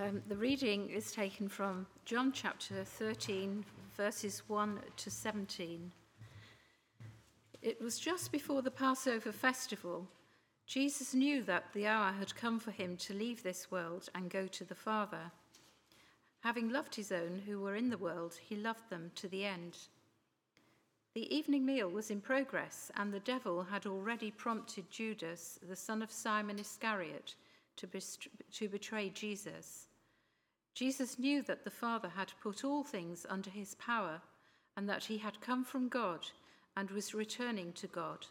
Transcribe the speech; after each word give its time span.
Um, 0.00 0.22
the 0.28 0.36
reading 0.36 0.90
is 0.90 1.10
taken 1.10 1.48
from 1.48 1.84
John 2.04 2.30
chapter 2.30 2.84
13, 2.84 3.64
verses 3.96 4.44
1 4.46 4.78
to 4.96 5.10
17. 5.10 5.90
It 7.62 7.82
was 7.82 7.98
just 7.98 8.30
before 8.30 8.62
the 8.62 8.70
Passover 8.70 9.32
festival. 9.32 10.06
Jesus 10.68 11.14
knew 11.14 11.42
that 11.42 11.64
the 11.74 11.88
hour 11.88 12.12
had 12.12 12.36
come 12.36 12.60
for 12.60 12.70
him 12.70 12.96
to 12.98 13.12
leave 13.12 13.42
this 13.42 13.72
world 13.72 14.08
and 14.14 14.30
go 14.30 14.46
to 14.46 14.62
the 14.62 14.74
Father. 14.76 15.32
Having 16.44 16.68
loved 16.68 16.94
his 16.94 17.10
own 17.10 17.42
who 17.44 17.58
were 17.58 17.74
in 17.74 17.90
the 17.90 17.98
world, 17.98 18.38
he 18.40 18.54
loved 18.54 18.88
them 18.90 19.10
to 19.16 19.26
the 19.26 19.44
end. 19.44 19.78
The 21.14 21.34
evening 21.34 21.66
meal 21.66 21.88
was 21.88 22.12
in 22.12 22.20
progress, 22.20 22.92
and 22.96 23.12
the 23.12 23.18
devil 23.18 23.64
had 23.64 23.84
already 23.84 24.30
prompted 24.30 24.88
Judas, 24.92 25.58
the 25.68 25.74
son 25.74 26.02
of 26.02 26.12
Simon 26.12 26.60
Iscariot, 26.60 27.34
to, 27.78 27.88
to 28.52 28.68
betray 28.68 29.10
Jesus. 29.10 29.87
Jesus 30.78 31.18
knew 31.18 31.42
that 31.42 31.64
the 31.64 31.72
Father 31.72 32.08
had 32.08 32.30
put 32.40 32.64
all 32.64 32.84
things 32.84 33.26
under 33.28 33.50
his 33.50 33.74
power, 33.74 34.20
and 34.76 34.88
that 34.88 35.02
he 35.02 35.18
had 35.18 35.40
come 35.40 35.64
from 35.64 35.88
God 35.88 36.24
and 36.76 36.88
was 36.92 37.14
returning 37.14 37.72
to 37.72 37.88
God. 37.88 38.24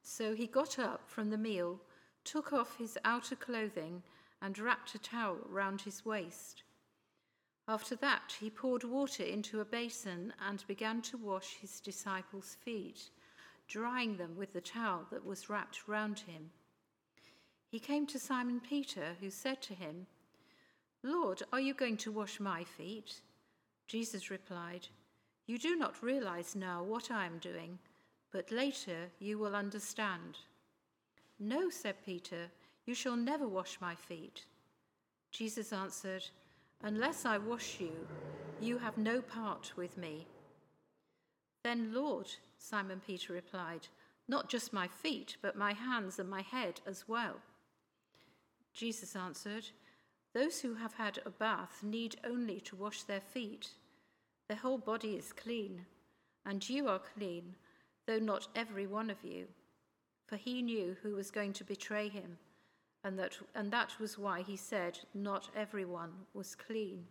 So 0.00 0.34
he 0.34 0.46
got 0.46 0.78
up 0.78 1.02
from 1.10 1.28
the 1.28 1.36
meal, 1.36 1.78
took 2.24 2.54
off 2.54 2.78
his 2.78 2.96
outer 3.04 3.36
clothing, 3.36 4.02
and 4.40 4.58
wrapped 4.58 4.94
a 4.94 4.98
towel 4.98 5.36
round 5.46 5.82
his 5.82 6.06
waist. 6.06 6.62
After 7.68 7.96
that, 7.96 8.34
he 8.40 8.48
poured 8.48 8.84
water 8.84 9.24
into 9.24 9.60
a 9.60 9.66
basin 9.66 10.32
and 10.48 10.66
began 10.66 11.02
to 11.02 11.18
wash 11.18 11.58
his 11.60 11.80
disciples' 11.80 12.56
feet, 12.64 13.10
drying 13.68 14.16
them 14.16 14.38
with 14.38 14.54
the 14.54 14.62
towel 14.62 15.06
that 15.10 15.26
was 15.26 15.50
wrapped 15.50 15.86
round 15.86 16.20
him. 16.20 16.48
He 17.70 17.78
came 17.78 18.06
to 18.06 18.18
Simon 18.18 18.58
Peter, 18.58 19.16
who 19.20 19.28
said 19.28 19.60
to 19.60 19.74
him, 19.74 20.06
Lord, 21.02 21.42
are 21.52 21.60
you 21.60 21.74
going 21.74 21.96
to 21.98 22.12
wash 22.12 22.40
my 22.40 22.64
feet? 22.64 23.20
Jesus 23.86 24.30
replied, 24.30 24.88
You 25.46 25.58
do 25.58 25.76
not 25.76 26.02
realize 26.02 26.56
now 26.56 26.82
what 26.82 27.10
I 27.10 27.24
am 27.24 27.38
doing, 27.38 27.78
but 28.32 28.50
later 28.50 29.08
you 29.18 29.38
will 29.38 29.54
understand. 29.54 30.38
No, 31.38 31.70
said 31.70 31.94
Peter, 32.04 32.50
you 32.84 32.94
shall 32.94 33.16
never 33.16 33.46
wash 33.46 33.78
my 33.80 33.94
feet. 33.94 34.44
Jesus 35.30 35.72
answered, 35.72 36.24
Unless 36.82 37.24
I 37.24 37.38
wash 37.38 37.78
you, 37.80 37.92
you 38.60 38.78
have 38.78 38.98
no 38.98 39.20
part 39.20 39.72
with 39.76 39.96
me. 39.96 40.26
Then, 41.64 41.92
Lord, 41.92 42.28
Simon 42.58 43.00
Peter 43.06 43.32
replied, 43.32 43.86
Not 44.26 44.48
just 44.48 44.72
my 44.72 44.88
feet, 44.88 45.36
but 45.42 45.56
my 45.56 45.72
hands 45.72 46.18
and 46.18 46.28
my 46.28 46.42
head 46.42 46.80
as 46.86 47.06
well. 47.06 47.36
Jesus 48.74 49.14
answered, 49.14 49.64
Those 50.34 50.60
who 50.60 50.74
have 50.74 50.94
had 50.94 51.20
a 51.24 51.30
bath 51.30 51.82
need 51.82 52.16
only 52.24 52.60
to 52.60 52.76
wash 52.76 53.02
their 53.02 53.20
feet. 53.20 53.70
Their 54.48 54.58
whole 54.58 54.78
body 54.78 55.16
is 55.16 55.32
clean, 55.32 55.86
and 56.44 56.68
you 56.68 56.88
are 56.88 57.00
clean, 57.00 57.56
though 58.06 58.18
not 58.18 58.48
every 58.54 58.86
one 58.86 59.10
of 59.10 59.24
you. 59.24 59.46
For 60.26 60.36
he 60.36 60.62
knew 60.62 60.96
who 61.02 61.14
was 61.14 61.30
going 61.30 61.54
to 61.54 61.64
betray 61.64 62.08
him 62.08 62.38
and 63.04 63.18
that, 63.18 63.38
and 63.54 63.70
that 63.70 63.98
was 63.98 64.18
why 64.18 64.42
he 64.42 64.56
said, 64.56 64.98
Not 65.14 65.48
everyone 65.54 66.12
was 66.34 66.54
clean. 66.54 67.06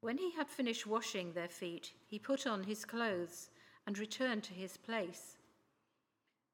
When 0.00 0.18
he 0.18 0.32
had 0.32 0.48
finished 0.48 0.86
washing 0.86 1.32
their 1.32 1.48
feet, 1.48 1.92
he 2.06 2.18
put 2.18 2.46
on 2.46 2.64
his 2.64 2.84
clothes 2.84 3.50
and 3.86 3.98
returned 3.98 4.42
to 4.44 4.54
his 4.54 4.76
place. 4.76 5.36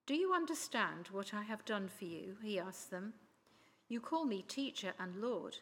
Do 0.06 0.14
you 0.14 0.33
understand 0.33 1.08
what 1.11 1.34
I 1.34 1.42
have 1.42 1.64
done 1.64 1.88
for 1.88 2.05
you? 2.05 2.36
He 2.42 2.58
asked 2.58 2.90
them. 2.90 3.14
You 3.89 4.01
call 4.01 4.25
me 4.25 4.42
teacher 4.42 4.92
and 4.98 5.20
Lord. 5.20 5.59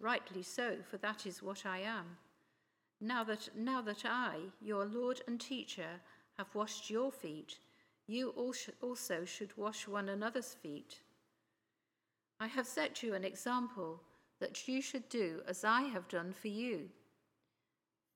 Rightly 0.00 0.42
so, 0.42 0.76
for 0.90 0.96
that 0.98 1.26
is 1.26 1.42
what 1.42 1.66
I 1.66 1.78
am. 1.78 2.16
Now 3.00 3.24
that, 3.24 3.50
now 3.54 3.82
that 3.82 4.04
I, 4.04 4.36
your 4.62 4.86
Lord 4.86 5.20
and 5.26 5.40
teacher, 5.40 6.00
have 6.38 6.54
washed 6.54 6.90
your 6.90 7.12
feet, 7.12 7.58
you 8.06 8.30
also 8.30 9.24
should 9.24 9.56
wash 9.56 9.86
one 9.86 10.08
another's 10.08 10.54
feet. 10.54 11.00
I 12.40 12.46
have 12.46 12.66
set 12.66 13.02
you 13.02 13.14
an 13.14 13.24
example 13.24 14.00
that 14.40 14.68
you 14.68 14.80
should 14.80 15.08
do 15.08 15.40
as 15.46 15.64
I 15.64 15.82
have 15.82 16.08
done 16.08 16.32
for 16.32 16.48
you. 16.48 16.88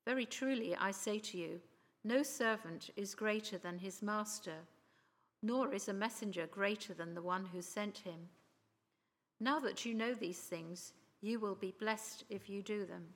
Very 0.07 0.27
truly, 0.27 0.77
I 0.77 0.91
say 0.91 1.19
to 1.19 1.39
you, 1.39 1.61
no 2.05 2.23
servant 2.23 2.91
is 2.97 3.15
greater 3.15 3.59
than 3.59 3.79
his 3.79 4.03
master, 4.03 4.57
nor 5.43 5.75
is 5.75 5.89
a 5.89 5.93
messenger 5.93 6.47
greater 6.47 6.95
than 6.95 7.15
the 7.15 7.23
one 7.23 7.47
who 7.47 7.61
sent 7.61 7.99
him. 7.99 8.29
Now 9.43 9.59
that 9.61 9.87
you 9.87 9.95
know 9.95 10.13
these 10.13 10.39
things, 10.39 10.93
you 11.23 11.41
will 11.41 11.55
be 11.55 11.73
blessed 11.81 12.25
if 12.29 12.51
you 12.51 12.61
do 12.61 12.85
them. 12.85 13.07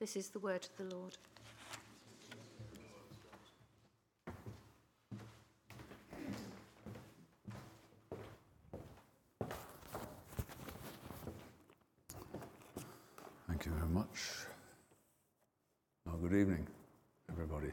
This 0.00 0.16
is 0.16 0.30
the 0.30 0.40
word 0.40 0.66
of 0.66 0.76
the 0.88 0.96
Lord. 0.96 1.16
Thank 13.46 13.66
you 13.66 13.72
very 13.72 13.90
much. 13.90 14.08
Well, 16.04 16.16
good 16.16 16.34
evening, 16.34 16.66
everybody. 17.30 17.70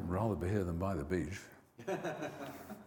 I'd 0.00 0.08
rather 0.08 0.36
be 0.36 0.48
here 0.48 0.62
than 0.62 0.78
by 0.78 0.94
the 0.94 1.02
beach. 1.02 1.40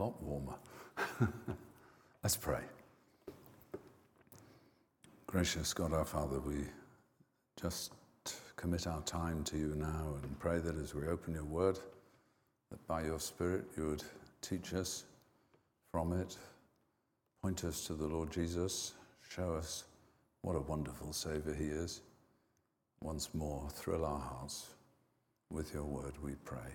Lot 0.00 0.22
warmer. 0.22 0.54
Let's 2.22 2.34
pray. 2.34 2.62
Gracious 5.26 5.74
God 5.74 5.92
our 5.92 6.06
Father, 6.06 6.40
we 6.40 6.64
just 7.60 7.92
commit 8.56 8.86
our 8.86 9.02
time 9.02 9.44
to 9.44 9.58
you 9.58 9.74
now 9.76 10.14
and 10.22 10.38
pray 10.38 10.58
that 10.58 10.78
as 10.78 10.94
we 10.94 11.06
open 11.06 11.34
your 11.34 11.44
word, 11.44 11.78
that 12.70 12.86
by 12.86 13.04
your 13.04 13.20
Spirit 13.20 13.64
you 13.76 13.88
would 13.88 14.02
teach 14.40 14.72
us 14.72 15.04
from 15.92 16.14
it, 16.14 16.34
point 17.42 17.62
us 17.64 17.86
to 17.86 17.92
the 17.92 18.06
Lord 18.06 18.32
Jesus, 18.32 18.94
Show 19.28 19.52
us 19.52 19.84
what 20.40 20.56
a 20.56 20.60
wonderful 20.60 21.12
Saviour 21.12 21.54
He 21.54 21.66
is. 21.66 22.00
Once 23.02 23.34
more, 23.34 23.68
thrill 23.70 24.06
our 24.06 24.18
hearts 24.18 24.70
with 25.50 25.74
your 25.74 25.84
word, 25.84 26.14
we 26.22 26.36
pray. 26.46 26.74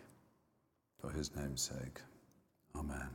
For 1.02 1.10
His 1.10 1.36
name's 1.36 1.64
sake. 1.64 2.00
Amen. 2.78 3.10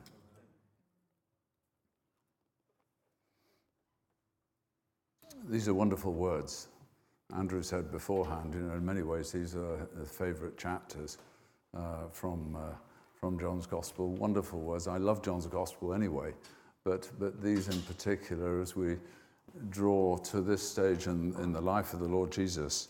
These 5.49 5.69
are 5.69 5.75
wonderful 5.75 6.13
words. 6.13 6.69
Andrew 7.37 7.63
said 7.63 7.91
beforehand, 7.91 8.55
you 8.55 8.61
know, 8.61 8.75
in 8.75 8.85
many 8.85 9.03
ways, 9.03 9.33
these 9.33 9.55
are 9.55 9.89
the 9.95 10.05
favourite 10.05 10.59
chapters 10.59 11.19
uh, 11.77 12.09
from, 12.13 12.57
uh, 12.57 12.75
from 13.15 13.39
John's 13.39 13.67
Gospel. 13.67 14.09
Wonderful 14.09 14.61
words. 14.61 14.89
I 14.89 14.99
love 14.99 15.23
John's 15.23 15.47
Gospel 15.47 15.95
anyway, 15.95 16.33
but, 16.85 17.09
but 17.19 17.43
these 17.43 17.69
in 17.69 17.81
particular, 17.83 18.61
as 18.61 18.75
we 18.75 18.97
draw 19.69 20.17
to 20.19 20.41
this 20.41 20.69
stage 20.69 21.07
in, 21.07 21.35
in 21.41 21.53
the 21.53 21.61
life 21.61 21.93
of 21.95 22.01
the 22.01 22.09
Lord 22.09 22.31
Jesus, 22.31 22.89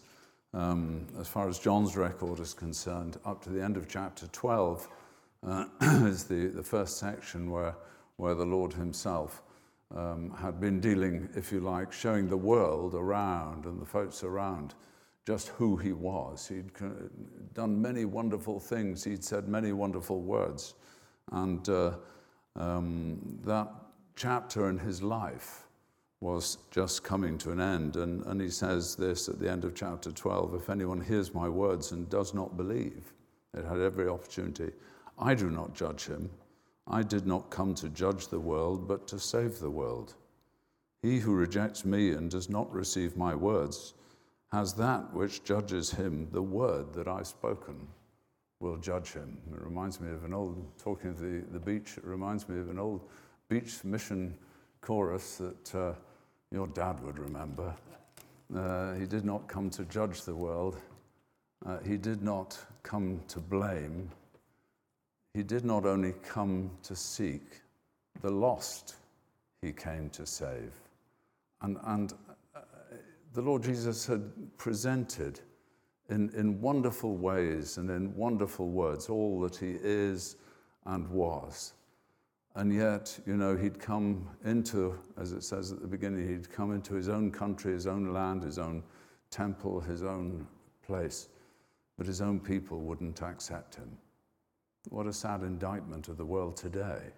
um, 0.53 1.07
as 1.19 1.29
far 1.29 1.49
as 1.49 1.59
John's 1.59 1.97
record 1.97 2.41
is 2.41 2.55
concerned, 2.55 3.19
up 3.25 3.43
to 3.45 3.51
the 3.51 3.63
end 3.63 3.77
of 3.77 3.89
chapter 3.89 4.27
12 4.29 4.89
uh, 5.47 5.65
is 6.07 6.25
the, 6.25 6.49
the 6.49 6.63
first 6.63 6.99
section 6.99 7.51
where, 7.51 7.75
where 8.17 8.35
the 8.35 8.45
Lord 8.45 8.73
himself 8.73 9.43
um, 9.95 10.31
had 10.39 10.61
been 10.61 10.81
dealing, 10.81 11.29
if 11.35 11.51
you 11.53 11.61
like, 11.61 11.93
showing 11.93 12.29
the 12.29 12.37
world 12.37 12.95
around 12.95 13.65
and 13.65 13.81
the 13.81 13.87
folks 13.87 14.23
around 14.23 14.75
just 15.27 15.49
who 15.49 15.77
he 15.77 15.93
was. 15.93 16.49
He'd 16.49 16.71
done 17.55 17.81
many 17.81 18.05
wonderful 18.05 18.61
things, 18.61 19.05
he'd 19.05 19.25
said 19.25 19.49
many 19.49 19.73
wonderful 19.73 20.21
words. 20.21 20.75
And 21.33 21.69
uh, 21.69 21.93
um, 22.57 23.39
that 23.45 23.69
chapter 24.17 24.69
in 24.69 24.79
his 24.79 25.03
life 25.03 25.67
was 26.21 26.59
just 26.71 27.03
coming 27.03 27.39
to 27.39 27.51
an 27.51 27.61
end. 27.61 27.97
And, 27.97 28.25
and 28.27 28.41
he 28.41 28.51
says 28.51 28.95
this 28.95 29.29
at 29.29 29.39
the 29.39 29.51
end 29.51 29.65
of 29.65 29.75
chapter 29.75 30.13
12 30.13 30.55
If 30.55 30.71
anyone 30.71 31.01
hears 31.01 31.35
my 31.35 31.49
words 31.49 31.93
and 31.93 32.09
does 32.11 32.35
not 32.35 32.57
believe, 32.57 33.13
it 33.55 33.65
had 33.65 33.81
every 33.81 34.09
opportunity. 34.09 34.71
I 35.21 35.35
do 35.35 35.51
not 35.51 35.75
judge 35.75 36.07
him. 36.07 36.31
I 36.89 37.03
did 37.03 37.27
not 37.27 37.51
come 37.51 37.75
to 37.77 37.89
judge 37.91 38.29
the 38.29 38.41
world, 38.41 38.89
but 38.89 39.07
to 39.09 39.21
save 39.21 39.59
the 39.59 39.71
world. 39.71 40.15
He 41.03 41.19
who 41.19 41.35
rejects 41.35 41.85
me 41.85 42.11
and 42.11 42.31
does 42.31 42.49
not 42.49 42.73
receive 42.73 43.17
my 43.17 43.35
words 43.35 43.95
has 44.53 44.75
that 44.75 45.13
which 45.15 45.45
judges 45.45 45.91
him, 45.93 46.29
the 46.33 46.43
word 46.43 46.93
that 46.93 47.07
I've 47.07 47.27
spoken 47.27 47.87
will 48.59 48.77
judge 48.77 49.13
him. 49.13 49.39
It 49.53 49.63
reminds 49.63 50.01
me 50.01 50.11
of 50.11 50.25
an 50.25 50.35
old, 50.35 50.67
talking 50.77 51.11
of 51.11 51.21
the, 51.21 51.45
the 51.53 51.61
beach, 51.61 51.97
it 51.97 52.05
reminds 52.05 52.49
me 52.49 52.59
of 52.59 52.69
an 52.69 52.79
old 52.79 53.01
beach 53.49 53.85
mission 53.85 54.37
chorus 54.81 55.37
that 55.37 55.75
uh, 55.75 55.93
your 56.51 56.67
dad 56.67 57.01
would 57.05 57.19
remember. 57.19 57.73
Uh, 58.55 58.95
he 58.95 59.07
did 59.07 59.25
not 59.25 59.47
come 59.47 59.71
to 59.71 59.85
judge 59.85 60.23
the 60.23 60.35
world. 60.35 60.77
Uh, 61.65 61.79
he 61.87 61.97
did 61.97 62.23
not 62.23 62.59
come 62.83 63.21
to 63.29 63.39
blame. 63.39 64.11
He 65.35 65.43
did 65.43 65.65
not 65.65 65.87
only 65.87 66.15
come 66.25 66.71
to 66.83 66.97
seek 66.97 67.63
the 68.21 68.31
lost, 68.31 68.97
he 69.63 69.73
came 69.73 70.11
to 70.11 70.27
save. 70.27 70.73
And, 71.63 71.77
and 71.85 72.13
uh, 72.55 72.61
the 73.33 73.43
Lord 73.43 73.63
Jesus 73.63 74.07
had 74.07 74.23
presented 74.59 75.41
in, 76.09 76.31
in 76.31 76.61
wonderful 76.61 77.17
ways 77.17 77.77
and 77.77 77.91
in 77.91 78.15
wonderful 78.17 78.69
words 78.69 79.09
all 79.09 79.41
that 79.43 79.57
he 79.57 79.77
is 79.83 80.37
and 80.87 81.09
was. 81.09 81.75
And 82.57 82.75
yet, 82.75 83.17
you 83.27 83.37
know, 83.37 83.57
he'd 83.57 83.79
come 83.79 84.29
into, 84.45 84.99
as 85.17 85.33
it 85.33 85.45
says 85.45 85.71
at 85.71 85.81
the 85.81 85.87
beginning, 85.87 86.29
he'd 86.29 86.51
come 86.51 86.73
into 86.73 86.95
his 86.95 87.09
own 87.09 87.31
country, 87.31 87.73
his 87.73 87.87
own 87.87 88.13
land, 88.13 88.43
his 88.43 88.59
own 88.59 88.83
temple, 89.31 89.81
his 89.81 90.03
own 90.03 90.47
place. 90.85 91.29
But 91.97 92.07
his 92.07 92.21
own 92.21 92.41
people 92.41 92.81
wouldn't 92.81 93.23
accept 93.23 93.77
him. 93.77 93.97
What 94.89 95.07
a 95.07 95.13
sad 95.13 95.43
indictment 95.43 96.09
of 96.09 96.17
the 96.17 96.25
world 96.25 96.57
today. 96.57 97.13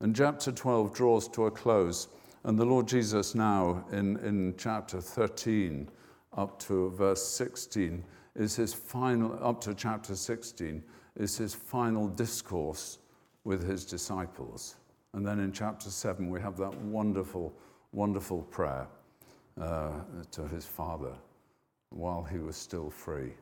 And 0.00 0.14
chapter 0.14 0.52
12 0.52 0.94
draws 0.94 1.28
to 1.28 1.46
a 1.46 1.50
close. 1.50 2.08
And 2.44 2.58
the 2.58 2.64
Lord 2.64 2.86
Jesus, 2.86 3.34
now 3.34 3.84
in, 3.92 4.18
in 4.18 4.54
chapter 4.58 5.00
13 5.00 5.88
up 6.36 6.58
to 6.60 6.90
verse 6.90 7.26
16, 7.26 8.04
is 8.34 8.56
his 8.56 8.74
final, 8.74 9.38
up 9.42 9.60
to 9.62 9.74
chapter 9.74 10.14
16, 10.14 10.82
is 11.16 11.36
his 11.36 11.54
final 11.54 12.08
discourse 12.08 12.98
with 13.44 13.66
his 13.66 13.84
disciples. 13.84 14.76
And 15.14 15.26
then 15.26 15.40
in 15.40 15.52
chapter 15.52 15.90
7, 15.90 16.28
we 16.28 16.40
have 16.40 16.56
that 16.56 16.74
wonderful, 16.74 17.54
wonderful 17.92 18.42
prayer 18.42 18.86
uh, 19.60 20.00
to 20.30 20.48
his 20.48 20.64
Father 20.64 21.12
while 21.90 22.22
he 22.22 22.38
was 22.38 22.56
still 22.56 22.90
free. 22.90 23.32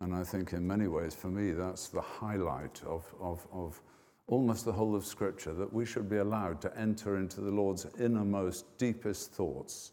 And 0.00 0.14
I 0.14 0.22
think, 0.22 0.52
in 0.52 0.66
many 0.66 0.86
ways, 0.86 1.14
for 1.14 1.28
me, 1.28 1.50
that's 1.50 1.88
the 1.88 2.00
highlight 2.00 2.80
of, 2.86 3.04
of, 3.20 3.46
of 3.52 3.80
almost 4.28 4.64
the 4.64 4.72
whole 4.72 4.94
of 4.94 5.04
Scripture 5.04 5.52
that 5.54 5.72
we 5.72 5.84
should 5.84 6.08
be 6.08 6.18
allowed 6.18 6.60
to 6.60 6.78
enter 6.78 7.16
into 7.16 7.40
the 7.40 7.50
Lord's 7.50 7.86
innermost, 7.98 8.78
deepest 8.78 9.32
thoughts 9.32 9.92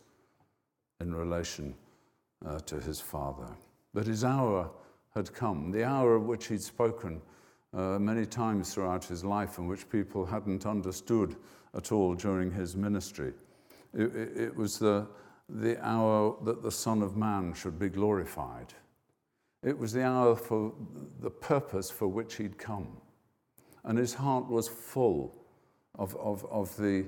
in 1.00 1.14
relation 1.14 1.74
uh, 2.46 2.60
to 2.60 2.80
his 2.80 3.00
Father. 3.02 3.48
But 3.94 4.06
his 4.06 4.24
hour 4.24 4.70
had 5.16 5.34
come, 5.34 5.72
the 5.72 5.84
hour 5.84 6.16
of 6.16 6.26
which 6.26 6.48
he'd 6.48 6.62
spoken 6.62 7.22
uh, 7.74 7.98
many 8.00 8.26
times 8.26 8.74
throughout 8.74 9.06
his 9.06 9.24
life, 9.24 9.58
and 9.58 9.68
which 9.68 9.90
people 9.90 10.26
hadn't 10.26 10.66
understood 10.66 11.36
at 11.74 11.92
all 11.92 12.14
during 12.14 12.52
his 12.52 12.76
ministry. 12.76 13.34
It, 13.94 14.16
it, 14.16 14.38
it 14.38 14.56
was 14.56 14.78
the, 14.78 15.08
the 15.50 15.84
hour 15.86 16.36
that 16.44 16.62
the 16.62 16.72
Son 16.72 17.02
of 17.02 17.18
Man 17.18 17.54
should 17.54 17.80
be 17.80 17.90
glorified. 17.90 18.74
It 19.66 19.76
was 19.76 19.94
the 19.94 20.04
hour 20.04 20.36
for 20.36 20.72
the 21.22 21.32
purpose 21.32 21.90
for 21.90 22.08
which 22.08 22.36
he'd 22.36 22.58
come. 22.60 22.88
And 23.84 23.98
his 23.98 24.14
heart 24.14 24.48
was 24.48 24.68
full 24.68 25.36
of, 25.96 26.16
of, 26.18 26.46
of 26.52 26.76
the, 26.78 27.08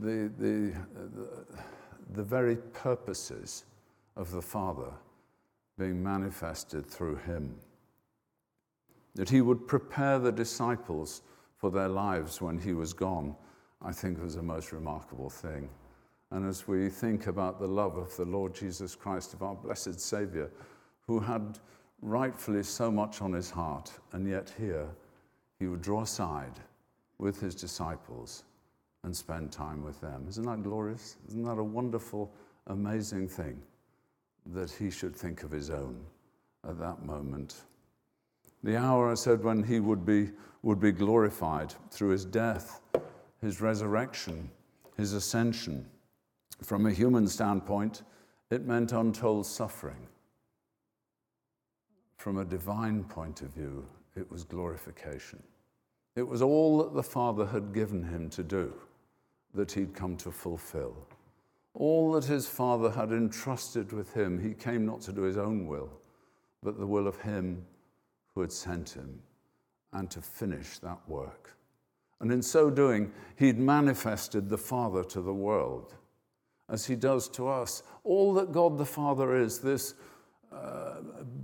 the, 0.00 0.30
the, 0.38 0.72
the, 0.94 1.28
the 2.10 2.22
very 2.22 2.56
purposes 2.56 3.64
of 4.16 4.30
the 4.30 4.40
Father 4.40 4.92
being 5.76 6.00
manifested 6.00 6.86
through 6.86 7.16
him. 7.16 7.56
That 9.16 9.28
he 9.28 9.40
would 9.40 9.66
prepare 9.66 10.20
the 10.20 10.32
disciples 10.32 11.22
for 11.56 11.72
their 11.72 11.88
lives 11.88 12.40
when 12.40 12.58
he 12.58 12.72
was 12.72 12.92
gone, 12.92 13.34
I 13.82 13.90
think 13.90 14.22
was 14.22 14.36
a 14.36 14.42
most 14.42 14.70
remarkable 14.70 15.30
thing. 15.30 15.68
And 16.30 16.48
as 16.48 16.68
we 16.68 16.88
think 16.88 17.26
about 17.26 17.58
the 17.58 17.66
love 17.66 17.96
of 17.96 18.16
the 18.16 18.24
Lord 18.24 18.54
Jesus 18.54 18.94
Christ, 18.94 19.34
of 19.34 19.42
our 19.42 19.56
blessed 19.56 19.98
Savior, 19.98 20.50
who 21.06 21.18
had 21.18 21.58
rightfully 22.02 22.62
so 22.62 22.90
much 22.90 23.22
on 23.22 23.32
his 23.32 23.50
heart, 23.50 23.92
and 24.12 24.28
yet 24.28 24.52
here 24.58 24.88
he 25.58 25.66
would 25.66 25.82
draw 25.82 26.02
aside 26.02 26.60
with 27.18 27.40
his 27.40 27.54
disciples 27.54 28.44
and 29.04 29.16
spend 29.16 29.52
time 29.52 29.82
with 29.82 30.00
them. 30.00 30.26
Isn't 30.28 30.44
that 30.44 30.62
glorious? 30.62 31.16
Isn't 31.28 31.44
that 31.44 31.58
a 31.58 31.64
wonderful, 31.64 32.32
amazing 32.66 33.28
thing 33.28 33.60
that 34.46 34.70
he 34.70 34.90
should 34.90 35.14
think 35.14 35.42
of 35.42 35.50
his 35.50 35.70
own 35.70 35.96
at 36.68 36.78
that 36.78 37.04
moment? 37.04 37.62
The 38.62 38.76
hour, 38.76 39.10
I 39.10 39.14
said, 39.14 39.44
when 39.44 39.62
he 39.62 39.80
would 39.80 40.04
be, 40.04 40.30
would 40.62 40.80
be 40.80 40.92
glorified 40.92 41.74
through 41.90 42.10
his 42.10 42.24
death, 42.24 42.80
his 43.40 43.60
resurrection, 43.60 44.50
his 44.96 45.12
ascension. 45.12 45.86
From 46.62 46.86
a 46.86 46.92
human 46.92 47.28
standpoint, 47.28 48.02
it 48.50 48.66
meant 48.66 48.92
untold 48.92 49.46
suffering. 49.46 50.08
From 52.16 52.38
a 52.38 52.44
divine 52.44 53.04
point 53.04 53.42
of 53.42 53.48
view, 53.48 53.86
it 54.16 54.30
was 54.30 54.44
glorification. 54.44 55.42
It 56.16 56.26
was 56.26 56.42
all 56.42 56.78
that 56.78 56.94
the 56.94 57.02
Father 57.02 57.46
had 57.46 57.74
given 57.74 58.02
him 58.02 58.30
to 58.30 58.42
do 58.42 58.72
that 59.54 59.72
he'd 59.72 59.94
come 59.94 60.16
to 60.18 60.30
fulfill. 60.30 60.96
All 61.74 62.12
that 62.12 62.24
his 62.24 62.46
Father 62.48 62.90
had 62.90 63.12
entrusted 63.12 63.92
with 63.92 64.12
him, 64.14 64.42
he 64.42 64.54
came 64.54 64.86
not 64.86 65.02
to 65.02 65.12
do 65.12 65.22
his 65.22 65.36
own 65.36 65.66
will, 65.66 65.90
but 66.62 66.78
the 66.78 66.86
will 66.86 67.06
of 67.06 67.20
him 67.20 67.64
who 68.34 68.40
had 68.40 68.52
sent 68.52 68.90
him, 68.90 69.20
and 69.92 70.10
to 70.10 70.20
finish 70.20 70.78
that 70.78 70.98
work. 71.06 71.54
And 72.20 72.32
in 72.32 72.42
so 72.42 72.70
doing, 72.70 73.12
he'd 73.36 73.58
manifested 73.58 74.48
the 74.48 74.58
Father 74.58 75.04
to 75.04 75.20
the 75.20 75.34
world, 75.34 75.94
as 76.68 76.86
he 76.86 76.96
does 76.96 77.28
to 77.30 77.48
us. 77.48 77.82
All 78.04 78.32
that 78.34 78.52
God 78.52 78.78
the 78.78 78.86
Father 78.86 79.36
is, 79.36 79.58
this 79.58 79.94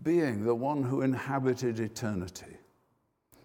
being, 0.03 0.45
the 0.45 0.55
one 0.55 0.83
who 0.83 1.03
inhabited 1.03 1.81
eternity, 1.81 2.57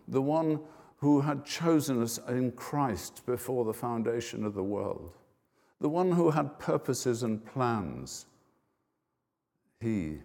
the 0.08 0.22
one 0.22 0.60
who 0.98 1.22
had 1.22 1.46
chosen 1.46 2.02
us 2.02 2.20
in 2.28 2.52
Christ 2.54 3.26
before 3.26 3.66
the 3.66 3.74
foundation 3.74 4.44
of 4.44 4.54
the 4.54 4.64
world, 4.64 5.14
the 5.80 5.90
one 5.90 6.12
who 6.12 6.32
had 6.32 6.58
purposes 6.60 7.24
and 7.24 7.46
plans. 7.46 8.26
He, 9.80 10.18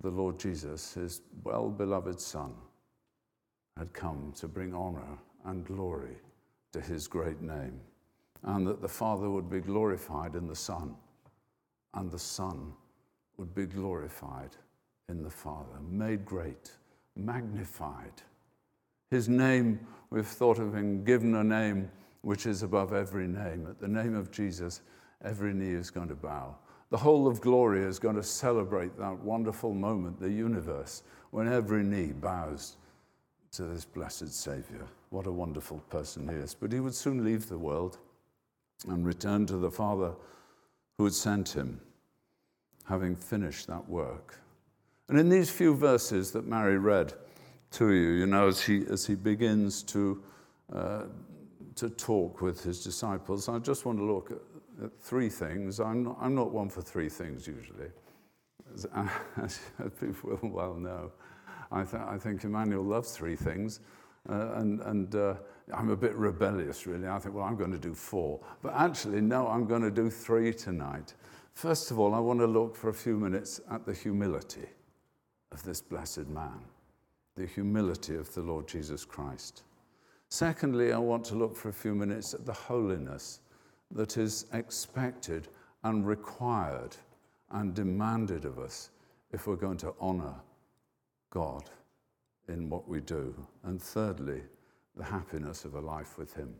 the 0.00 0.10
Lord 0.10 0.38
Jesus, 0.38 0.94
his 0.94 1.22
well 1.42 1.68
beloved 1.68 2.20
Son, 2.20 2.54
had 3.76 3.92
come 3.92 4.32
to 4.36 4.46
bring 4.46 4.74
honor 4.74 5.18
and 5.44 5.64
glory 5.64 6.16
to 6.72 6.80
his 6.80 7.08
great 7.08 7.40
name, 7.40 7.80
and 8.44 8.66
that 8.66 8.80
the 8.80 8.88
Father 8.88 9.28
would 9.28 9.50
be 9.50 9.60
glorified 9.60 10.36
in 10.36 10.46
the 10.46 10.54
Son, 10.54 10.94
and 11.94 12.10
the 12.10 12.18
Son 12.18 12.72
would 13.38 13.54
be 13.54 13.66
glorified 13.66 14.56
in 15.08 15.22
the 15.22 15.30
Father, 15.30 15.80
made 15.88 16.24
great, 16.24 16.72
magnified. 17.16 18.22
His 19.10 19.28
name, 19.28 19.80
we've 20.10 20.26
thought 20.26 20.58
of 20.58 20.74
him, 20.74 21.04
given 21.04 21.34
a 21.34 21.44
name 21.44 21.90
which 22.22 22.46
is 22.46 22.62
above 22.62 22.92
every 22.92 23.26
name. 23.26 23.66
At 23.68 23.80
the 23.80 23.88
name 23.88 24.14
of 24.14 24.30
Jesus, 24.30 24.80
every 25.24 25.52
knee 25.52 25.74
is 25.74 25.90
going 25.90 26.08
to 26.08 26.14
bow. 26.14 26.56
The 26.90 26.98
whole 26.98 27.26
of 27.26 27.40
glory 27.40 27.82
is 27.82 27.98
going 27.98 28.16
to 28.16 28.22
celebrate 28.22 28.96
that 28.98 29.18
wonderful 29.18 29.74
moment, 29.74 30.20
the 30.20 30.30
universe, 30.30 31.02
when 31.30 31.50
every 31.50 31.82
knee 31.82 32.12
bows 32.12 32.76
to 33.52 33.64
this 33.64 33.84
blessed 33.84 34.32
Savior. 34.32 34.86
What 35.10 35.26
a 35.26 35.32
wonderful 35.32 35.78
person 35.90 36.28
he 36.28 36.34
is. 36.34 36.54
But 36.54 36.72
he 36.72 36.80
would 36.80 36.94
soon 36.94 37.24
leave 37.24 37.48
the 37.48 37.58
world 37.58 37.98
and 38.88 39.06
return 39.06 39.46
to 39.46 39.56
the 39.56 39.70
Father 39.70 40.12
who 40.96 41.04
had 41.04 41.12
sent 41.12 41.50
him, 41.50 41.80
having 42.84 43.16
finished 43.16 43.66
that 43.66 43.88
work. 43.88 44.38
And 45.12 45.20
in 45.20 45.28
these 45.28 45.50
few 45.50 45.74
verses 45.74 46.30
that 46.32 46.46
Mary 46.46 46.78
read 46.78 47.12
to 47.72 47.92
you, 47.92 48.12
you 48.12 48.24
know, 48.24 48.48
as 48.48 48.62
he, 48.62 48.86
as 48.88 49.04
he 49.04 49.14
begins 49.14 49.82
to, 49.82 50.22
uh, 50.74 51.02
to 51.74 51.90
talk 51.90 52.40
with 52.40 52.64
his 52.64 52.82
disciples, 52.82 53.46
I 53.46 53.58
just 53.58 53.84
want 53.84 53.98
to 53.98 54.04
look 54.06 54.30
at, 54.30 54.38
at 54.86 54.98
three 55.02 55.28
things. 55.28 55.80
I'm 55.80 56.02
not, 56.02 56.16
I'm 56.18 56.34
not 56.34 56.50
one 56.50 56.70
for 56.70 56.80
three 56.80 57.10
things 57.10 57.46
usually, 57.46 57.88
as, 58.72 58.86
as 59.36 59.60
people 60.00 60.38
will 60.42 60.48
well 60.48 60.76
know. 60.76 61.12
I, 61.70 61.84
th- 61.84 62.04
I 62.08 62.16
think 62.16 62.42
Emmanuel 62.44 62.82
loves 62.82 63.12
three 63.14 63.36
things. 63.36 63.80
Uh, 64.30 64.52
and 64.54 64.80
and 64.80 65.14
uh, 65.14 65.34
I'm 65.74 65.90
a 65.90 65.96
bit 65.96 66.14
rebellious, 66.14 66.86
really. 66.86 67.06
I 67.06 67.18
think, 67.18 67.34
well, 67.34 67.44
I'm 67.44 67.56
going 67.56 67.72
to 67.72 67.78
do 67.78 67.92
four. 67.92 68.40
But 68.62 68.72
actually, 68.76 69.20
no, 69.20 69.46
I'm 69.46 69.66
going 69.66 69.82
to 69.82 69.90
do 69.90 70.08
three 70.08 70.54
tonight. 70.54 71.12
First 71.52 71.90
of 71.90 71.98
all, 71.98 72.14
I 72.14 72.18
want 72.18 72.40
to 72.40 72.46
look 72.46 72.74
for 72.74 72.88
a 72.88 72.94
few 72.94 73.18
minutes 73.18 73.60
at 73.70 73.84
the 73.84 73.92
humility 73.92 74.70
of 75.52 75.62
this 75.62 75.80
blessed 75.80 76.28
man, 76.28 76.58
the 77.36 77.46
humility 77.46 78.16
of 78.16 78.32
the 78.34 78.40
Lord 78.40 78.66
Jesus 78.66 79.04
Christ. 79.04 79.62
Secondly, 80.28 80.92
I 80.92 80.98
want 80.98 81.24
to 81.26 81.34
look 81.34 81.54
for 81.54 81.68
a 81.68 81.74
few 81.74 81.94
minutes 81.94 82.32
at 82.32 82.46
the 82.46 82.52
holiness 82.52 83.40
that 83.90 84.16
is 84.16 84.46
expected 84.54 85.48
and 85.84 86.06
required 86.06 86.96
and 87.50 87.74
demanded 87.74 88.46
of 88.46 88.58
us 88.58 88.90
if 89.32 89.46
we're 89.46 89.56
going 89.56 89.76
to 89.78 89.94
honor 90.00 90.34
God 91.30 91.68
in 92.48 92.70
what 92.70 92.88
we 92.88 93.00
do. 93.00 93.34
And 93.64 93.80
thirdly, 93.80 94.42
the 94.96 95.04
happiness 95.04 95.64
of 95.64 95.74
a 95.74 95.80
life 95.80 96.16
with 96.18 96.34
Him, 96.34 96.54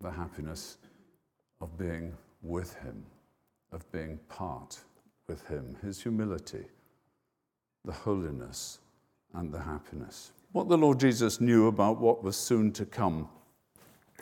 the 0.00 0.10
happiness 0.10 0.76
of 1.60 1.78
being 1.78 2.12
with 2.42 2.74
Him, 2.74 3.04
of 3.72 3.90
being 3.90 4.18
part 4.28 4.80
with 5.28 5.46
Him, 5.46 5.76
His 5.82 6.02
humility 6.02 6.66
the 7.84 7.92
holiness 7.92 8.78
and 9.34 9.52
the 9.52 9.60
happiness. 9.60 10.32
What 10.52 10.68
the 10.68 10.78
Lord 10.78 11.00
Jesus 11.00 11.40
knew 11.40 11.66
about 11.66 12.00
what 12.00 12.22
was 12.22 12.36
soon 12.36 12.72
to 12.72 12.84
come 12.84 13.28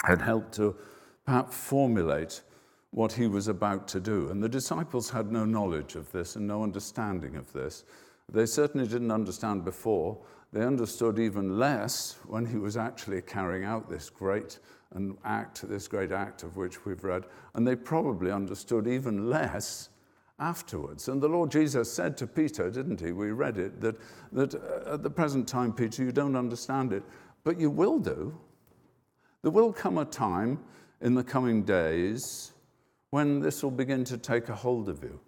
had 0.04 0.22
helped 0.22 0.54
to 0.54 0.76
perhaps 1.26 1.56
formulate 1.56 2.42
what 2.92 3.12
he 3.12 3.26
was 3.26 3.48
about 3.48 3.86
to 3.88 4.00
do. 4.00 4.30
And 4.30 4.42
the 4.42 4.48
disciples 4.48 5.10
had 5.10 5.30
no 5.30 5.44
knowledge 5.44 5.94
of 5.94 6.10
this 6.12 6.36
and 6.36 6.46
no 6.46 6.62
understanding 6.62 7.36
of 7.36 7.52
this. 7.52 7.84
They 8.32 8.46
certainly 8.46 8.86
didn't 8.86 9.10
understand 9.10 9.64
before. 9.64 10.18
They 10.52 10.62
understood 10.62 11.18
even 11.18 11.58
less 11.58 12.16
when 12.26 12.46
he 12.46 12.56
was 12.56 12.76
actually 12.76 13.22
carrying 13.22 13.64
out 13.64 13.88
this 13.88 14.10
great 14.10 14.58
and 14.92 15.16
act, 15.24 15.68
this 15.68 15.86
great 15.86 16.10
act 16.10 16.42
of 16.42 16.56
which 16.56 16.84
we've 16.84 17.04
read. 17.04 17.24
And 17.54 17.66
they 17.66 17.76
probably 17.76 18.32
understood 18.32 18.88
even 18.88 19.30
less 19.30 19.90
afterwards. 20.40 21.08
And 21.08 21.22
the 21.22 21.28
Lord 21.28 21.50
Jesus 21.50 21.92
said 21.92 22.16
to 22.16 22.26
Peter, 22.26 22.70
didn't 22.70 23.00
he? 23.00 23.12
We 23.12 23.30
read 23.30 23.58
it, 23.58 23.80
that, 23.80 23.96
that 24.32 24.54
uh, 24.54 24.94
at 24.94 25.02
the 25.02 25.10
present 25.10 25.46
time, 25.46 25.72
Peter, 25.72 26.02
you 26.02 26.12
don't 26.12 26.34
understand 26.34 26.92
it, 26.92 27.02
but 27.44 27.60
you 27.60 27.70
will 27.70 27.98
do. 27.98 28.36
There 29.42 29.52
will 29.52 29.72
come 29.72 29.98
a 29.98 30.04
time 30.04 30.58
in 31.00 31.14
the 31.14 31.24
coming 31.24 31.62
days 31.62 32.52
when 33.10 33.40
this 33.40 33.62
will 33.62 33.70
begin 33.70 34.04
to 34.04 34.18
take 34.18 34.48
a 34.48 34.54
hold 34.54 34.88
of 34.88 35.02
you 35.02 35.20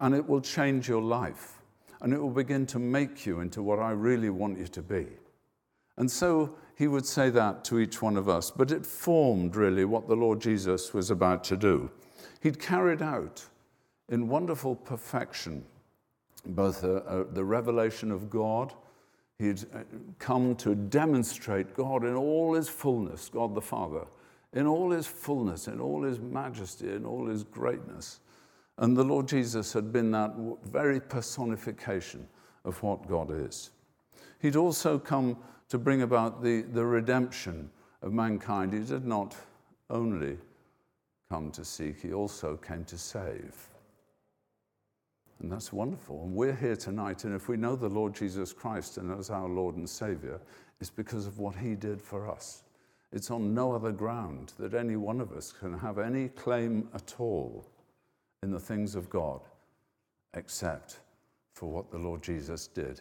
and 0.00 0.14
it 0.14 0.26
will 0.26 0.40
change 0.40 0.88
your 0.88 1.02
life 1.02 1.62
and 2.00 2.12
it 2.12 2.20
will 2.20 2.30
begin 2.30 2.66
to 2.66 2.78
make 2.78 3.24
you 3.24 3.40
into 3.40 3.62
what 3.62 3.78
I 3.78 3.90
really 3.92 4.30
want 4.30 4.58
you 4.58 4.66
to 4.66 4.82
be. 4.82 5.06
And 5.96 6.10
so 6.10 6.56
he 6.76 6.88
would 6.88 7.06
say 7.06 7.30
that 7.30 7.64
to 7.66 7.78
each 7.78 8.02
one 8.02 8.16
of 8.16 8.28
us, 8.28 8.50
but 8.50 8.70
it 8.70 8.84
formed 8.84 9.56
really 9.56 9.84
what 9.84 10.08
the 10.08 10.16
Lord 10.16 10.40
Jesus 10.40 10.92
was 10.92 11.10
about 11.10 11.44
to 11.44 11.56
do. 11.56 11.90
He'd 12.42 12.60
carried 12.60 13.00
out 13.00 13.46
in 14.08 14.28
wonderful 14.28 14.74
perfection 14.74 15.64
both 16.46 16.84
uh, 16.84 16.96
uh, 17.06 17.24
the 17.32 17.44
revelation 17.44 18.10
of 18.10 18.30
God. 18.30 18.74
He'd 19.38 19.62
uh, 19.74 19.80
come 20.18 20.54
to 20.56 20.74
demonstrate 20.74 21.74
God 21.74 22.04
in 22.04 22.14
all 22.14 22.54
his 22.54 22.68
fullness, 22.68 23.28
God 23.28 23.54
the 23.54 23.60
Father, 23.60 24.04
in 24.52 24.66
all 24.66 24.90
his 24.90 25.06
fullness, 25.06 25.66
in 25.66 25.80
all 25.80 26.02
his 26.02 26.20
majesty, 26.20 26.90
in 26.90 27.04
all 27.04 27.26
his 27.26 27.44
greatness. 27.44 28.20
And 28.78 28.96
the 28.96 29.04
Lord 29.04 29.28
Jesus 29.28 29.72
had 29.72 29.92
been 29.92 30.10
that 30.12 30.34
very 30.64 31.00
personification 31.00 32.26
of 32.64 32.82
what 32.82 33.08
God 33.08 33.30
is. 33.30 33.70
He'd 34.40 34.56
also 34.56 34.98
come 34.98 35.36
to 35.68 35.78
bring 35.78 36.02
about 36.02 36.42
the, 36.42 36.62
the 36.62 36.84
redemption 36.84 37.70
of 38.02 38.12
mankind. 38.12 38.72
He 38.72 38.80
did 38.80 39.06
not 39.06 39.34
only 39.90 40.36
come 41.30 41.50
to 41.52 41.64
seek, 41.64 42.00
he 42.00 42.12
also 42.12 42.56
came 42.56 42.84
to 42.84 42.98
save. 42.98 43.73
And 45.40 45.50
that's 45.50 45.72
wonderful. 45.72 46.22
And 46.24 46.34
we're 46.34 46.54
here 46.54 46.76
tonight, 46.76 47.24
and 47.24 47.34
if 47.34 47.48
we 47.48 47.56
know 47.56 47.76
the 47.76 47.88
Lord 47.88 48.14
Jesus 48.14 48.52
Christ 48.52 48.98
and 48.98 49.10
as 49.18 49.30
our 49.30 49.48
Lord 49.48 49.76
and 49.76 49.88
Savior, 49.88 50.40
it's 50.80 50.90
because 50.90 51.26
of 51.26 51.38
what 51.38 51.54
he 51.54 51.74
did 51.74 52.00
for 52.00 52.30
us. 52.30 52.62
It's 53.12 53.30
on 53.30 53.54
no 53.54 53.72
other 53.72 53.92
ground 53.92 54.52
that 54.58 54.74
any 54.74 54.96
one 54.96 55.20
of 55.20 55.32
us 55.32 55.52
can 55.52 55.78
have 55.78 55.98
any 55.98 56.28
claim 56.30 56.88
at 56.94 57.14
all 57.18 57.64
in 58.42 58.50
the 58.50 58.60
things 58.60 58.94
of 58.94 59.08
God 59.08 59.40
except 60.34 60.98
for 61.52 61.70
what 61.70 61.90
the 61.90 61.98
Lord 61.98 62.22
Jesus 62.22 62.66
did 62.66 63.00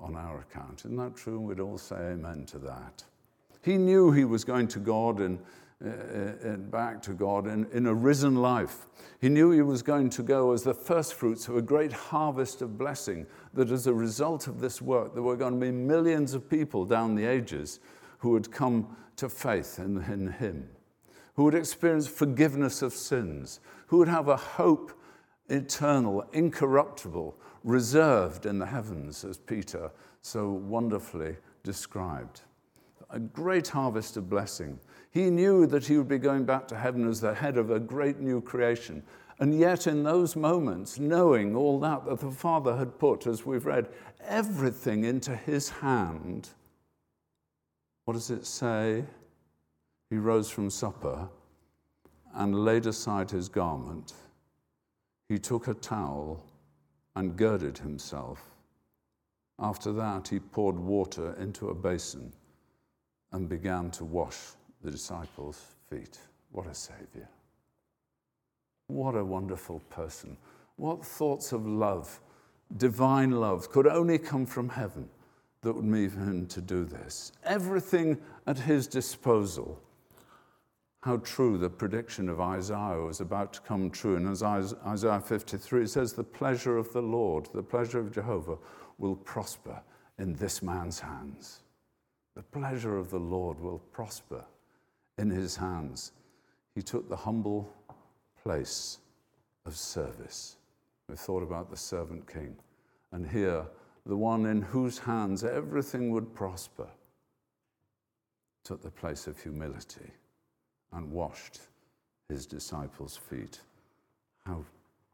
on 0.00 0.16
our 0.16 0.40
account. 0.40 0.80
Isn't 0.80 0.96
that 0.96 1.16
true? 1.16 1.38
We'd 1.38 1.60
all 1.60 1.78
say 1.78 1.96
amen 1.96 2.46
to 2.46 2.58
that. 2.60 3.04
He 3.62 3.76
knew 3.76 4.10
he 4.10 4.24
was 4.24 4.42
going 4.42 4.68
to 4.68 4.78
God 4.78 5.20
and, 5.20 5.38
uh, 5.84 6.48
and 6.48 6.70
back 6.70 7.02
to 7.02 7.12
God 7.12 7.46
in, 7.46 7.66
in 7.72 7.86
a 7.86 7.94
risen 7.94 8.36
life. 8.36 8.86
He 9.20 9.28
knew 9.28 9.50
he 9.50 9.62
was 9.62 9.82
going 9.82 10.10
to 10.10 10.22
go 10.22 10.52
as 10.52 10.62
the 10.62 10.74
first 10.74 11.14
fruits 11.14 11.48
of 11.48 11.56
a 11.56 11.62
great 11.62 11.92
harvest 11.92 12.62
of 12.62 12.78
blessing, 12.78 13.26
that 13.54 13.70
as 13.70 13.86
a 13.86 13.94
result 13.94 14.46
of 14.46 14.60
this 14.60 14.80
work, 14.80 15.14
there 15.14 15.22
were 15.22 15.36
going 15.36 15.54
to 15.54 15.66
be 15.66 15.72
millions 15.72 16.34
of 16.34 16.48
people 16.48 16.84
down 16.84 17.14
the 17.14 17.26
ages 17.26 17.80
who 18.18 18.30
would 18.30 18.50
come 18.50 18.96
to 19.16 19.28
faith 19.28 19.78
in, 19.78 20.02
in 20.04 20.28
him, 20.28 20.68
who 21.34 21.44
would 21.44 21.54
experience 21.54 22.06
forgiveness 22.06 22.82
of 22.82 22.92
sins, 22.92 23.60
who 23.86 23.98
would 23.98 24.08
have 24.08 24.28
a 24.28 24.36
hope 24.36 24.92
eternal, 25.48 26.24
incorruptible, 26.32 27.36
reserved 27.64 28.46
in 28.46 28.58
the 28.58 28.66
heavens, 28.66 29.24
as 29.24 29.38
Peter 29.38 29.90
so 30.20 30.50
wonderfully 30.50 31.36
described. 31.62 32.42
A 33.10 33.18
great 33.18 33.68
harvest 33.68 34.16
of 34.16 34.30
blessing. 34.30 34.78
He 35.12 35.28
knew 35.28 35.66
that 35.66 35.86
he 35.86 35.98
would 35.98 36.08
be 36.08 36.18
going 36.18 36.46
back 36.46 36.66
to 36.68 36.76
heaven 36.76 37.06
as 37.06 37.20
the 37.20 37.34
head 37.34 37.58
of 37.58 37.70
a 37.70 37.78
great 37.78 38.18
new 38.18 38.40
creation. 38.40 39.02
And 39.38 39.58
yet, 39.58 39.86
in 39.86 40.02
those 40.02 40.36
moments, 40.36 40.98
knowing 40.98 41.54
all 41.54 41.78
that, 41.80 42.06
that 42.06 42.20
the 42.20 42.30
Father 42.30 42.76
had 42.76 42.98
put, 42.98 43.26
as 43.26 43.44
we've 43.44 43.66
read, 43.66 43.88
everything 44.24 45.04
into 45.04 45.36
his 45.36 45.68
hand, 45.68 46.48
what 48.06 48.14
does 48.14 48.30
it 48.30 48.46
say? 48.46 49.04
He 50.08 50.16
rose 50.16 50.48
from 50.48 50.70
supper 50.70 51.28
and 52.32 52.64
laid 52.64 52.86
aside 52.86 53.30
his 53.30 53.50
garment. 53.50 54.14
He 55.28 55.38
took 55.38 55.68
a 55.68 55.74
towel 55.74 56.42
and 57.16 57.36
girded 57.36 57.76
himself. 57.76 58.40
After 59.58 59.92
that, 59.92 60.28
he 60.28 60.40
poured 60.40 60.78
water 60.78 61.36
into 61.38 61.68
a 61.68 61.74
basin 61.74 62.32
and 63.32 63.48
began 63.48 63.90
to 63.92 64.04
wash 64.04 64.38
the 64.82 64.90
disciples' 64.90 65.62
feet. 65.88 66.18
What 66.50 66.66
a 66.66 66.74
Savior! 66.74 67.28
What 68.88 69.14
a 69.14 69.24
wonderful 69.24 69.80
person. 69.90 70.36
What 70.76 71.04
thoughts 71.04 71.52
of 71.52 71.66
love, 71.66 72.20
divine 72.76 73.30
love, 73.30 73.70
could 73.70 73.86
only 73.86 74.18
come 74.18 74.44
from 74.44 74.68
heaven 74.68 75.08
that 75.62 75.72
would 75.72 75.84
move 75.84 76.14
him 76.14 76.46
to 76.48 76.60
do 76.60 76.84
this. 76.84 77.32
Everything 77.44 78.18
at 78.46 78.58
his 78.58 78.86
disposal. 78.86 79.80
How 81.02 81.16
true 81.18 81.58
the 81.58 81.70
prediction 81.70 82.28
of 82.28 82.40
Isaiah 82.40 83.00
was 83.00 83.20
about 83.20 83.52
to 83.54 83.60
come 83.60 83.90
true. 83.90 84.16
And 84.16 84.28
as 84.28 84.42
Isaiah 84.42 85.20
53 85.20 85.82
it 85.82 85.90
says, 85.90 86.12
The 86.12 86.22
pleasure 86.22 86.76
of 86.76 86.92
the 86.92 87.02
Lord, 87.02 87.48
the 87.54 87.62
pleasure 87.62 87.98
of 87.98 88.12
Jehovah, 88.12 88.58
will 88.98 89.16
prosper 89.16 89.80
in 90.18 90.34
this 90.34 90.62
man's 90.62 91.00
hands. 91.00 91.60
The 92.34 92.42
pleasure 92.42 92.96
of 92.98 93.10
the 93.10 93.18
Lord 93.18 93.60
will 93.60 93.78
prosper 93.78 94.44
in 95.22 95.30
his 95.30 95.54
hands. 95.54 96.12
He 96.74 96.82
took 96.82 97.08
the 97.08 97.16
humble 97.16 97.72
place 98.42 98.98
of 99.64 99.76
service. 99.76 100.56
We 101.08 101.14
thought 101.14 101.44
about 101.44 101.70
the 101.70 101.76
servant 101.76 102.30
king. 102.30 102.56
And 103.12 103.26
here, 103.26 103.64
the 104.04 104.16
one 104.16 104.46
in 104.46 104.60
whose 104.60 104.98
hands 104.98 105.44
everything 105.44 106.10
would 106.10 106.34
prosper, 106.34 106.88
took 108.64 108.82
the 108.82 108.90
place 108.90 109.28
of 109.28 109.40
humility 109.40 110.10
and 110.92 111.10
washed 111.10 111.60
his 112.28 112.44
disciples' 112.44 113.16
feet. 113.16 113.60
How 114.44 114.64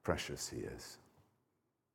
precious 0.04 0.48
he 0.48 0.60
is. 0.60 0.96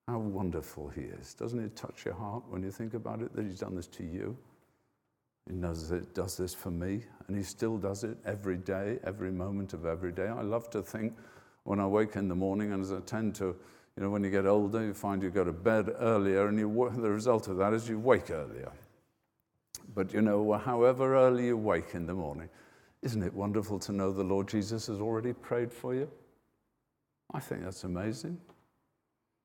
How 0.08 0.20
wonderful 0.20 0.90
he 0.90 1.02
is. 1.02 1.34
Doesn't 1.34 1.60
it 1.60 1.76
touch 1.76 2.06
your 2.06 2.14
heart 2.14 2.44
when 2.50 2.62
you 2.62 2.70
think 2.70 2.94
about 2.94 3.24
it 3.24 3.36
that 3.36 3.44
he's 3.44 3.60
done 3.60 3.76
this 3.76 3.88
to 3.88 4.04
you? 4.04 4.38
He 5.50 5.56
knows 5.56 5.92
it 5.92 6.14
does 6.16 6.38
this 6.38 6.54
for 6.54 6.72
me, 6.72 7.04
and 7.28 7.36
he 7.36 7.44
still 7.44 7.78
does 7.78 8.04
it 8.04 8.18
every 8.26 8.58
day, 8.58 9.00
every 9.04 9.32
moment 9.32 9.74
of 9.74 9.86
every 9.86 10.12
day. 10.12 10.28
I 10.28 10.42
love 10.42 10.70
to 10.72 10.82
think 10.82 11.16
when 11.64 11.80
I 11.80 11.88
wake 11.88 12.16
in 12.16 12.28
the 12.28 12.36
morning, 12.36 12.72
and 12.72 12.82
as 12.82 12.92
I 12.92 13.00
tend 13.02 13.36
to 13.36 13.56
you 13.96 14.02
know, 14.02 14.10
when 14.10 14.24
you 14.24 14.32
get 14.32 14.48
older, 14.48 14.84
you 14.84 14.94
find 14.94 15.22
you 15.22 15.30
go 15.30 15.44
to 15.44 15.52
bed 15.52 15.94
earlier, 16.00 16.48
and 16.48 16.58
you, 16.58 16.92
the 16.96 17.12
result 17.12 17.48
of 17.48 17.58
that 17.58 17.74
is 17.74 17.88
you 17.88 18.00
wake 18.00 18.32
earlier. 18.32 18.72
But 19.94 20.14
you 20.14 20.22
know, 20.22 20.54
however 20.54 21.16
early 21.16 21.48
you 21.48 21.58
wake 21.58 21.94
in 21.94 22.08
the 22.08 22.16
morning, 22.16 22.50
isn't 23.04 23.22
it 23.22 23.34
wonderful 23.34 23.78
to 23.80 23.92
know 23.92 24.12
the 24.12 24.24
Lord 24.24 24.48
Jesus 24.48 24.88
has 24.88 25.00
already 25.00 25.34
prayed 25.34 25.72
for 25.72 25.94
you? 25.94 26.10
I 27.34 27.40
think 27.40 27.64
that's 27.64 27.84
amazing. 27.84 28.40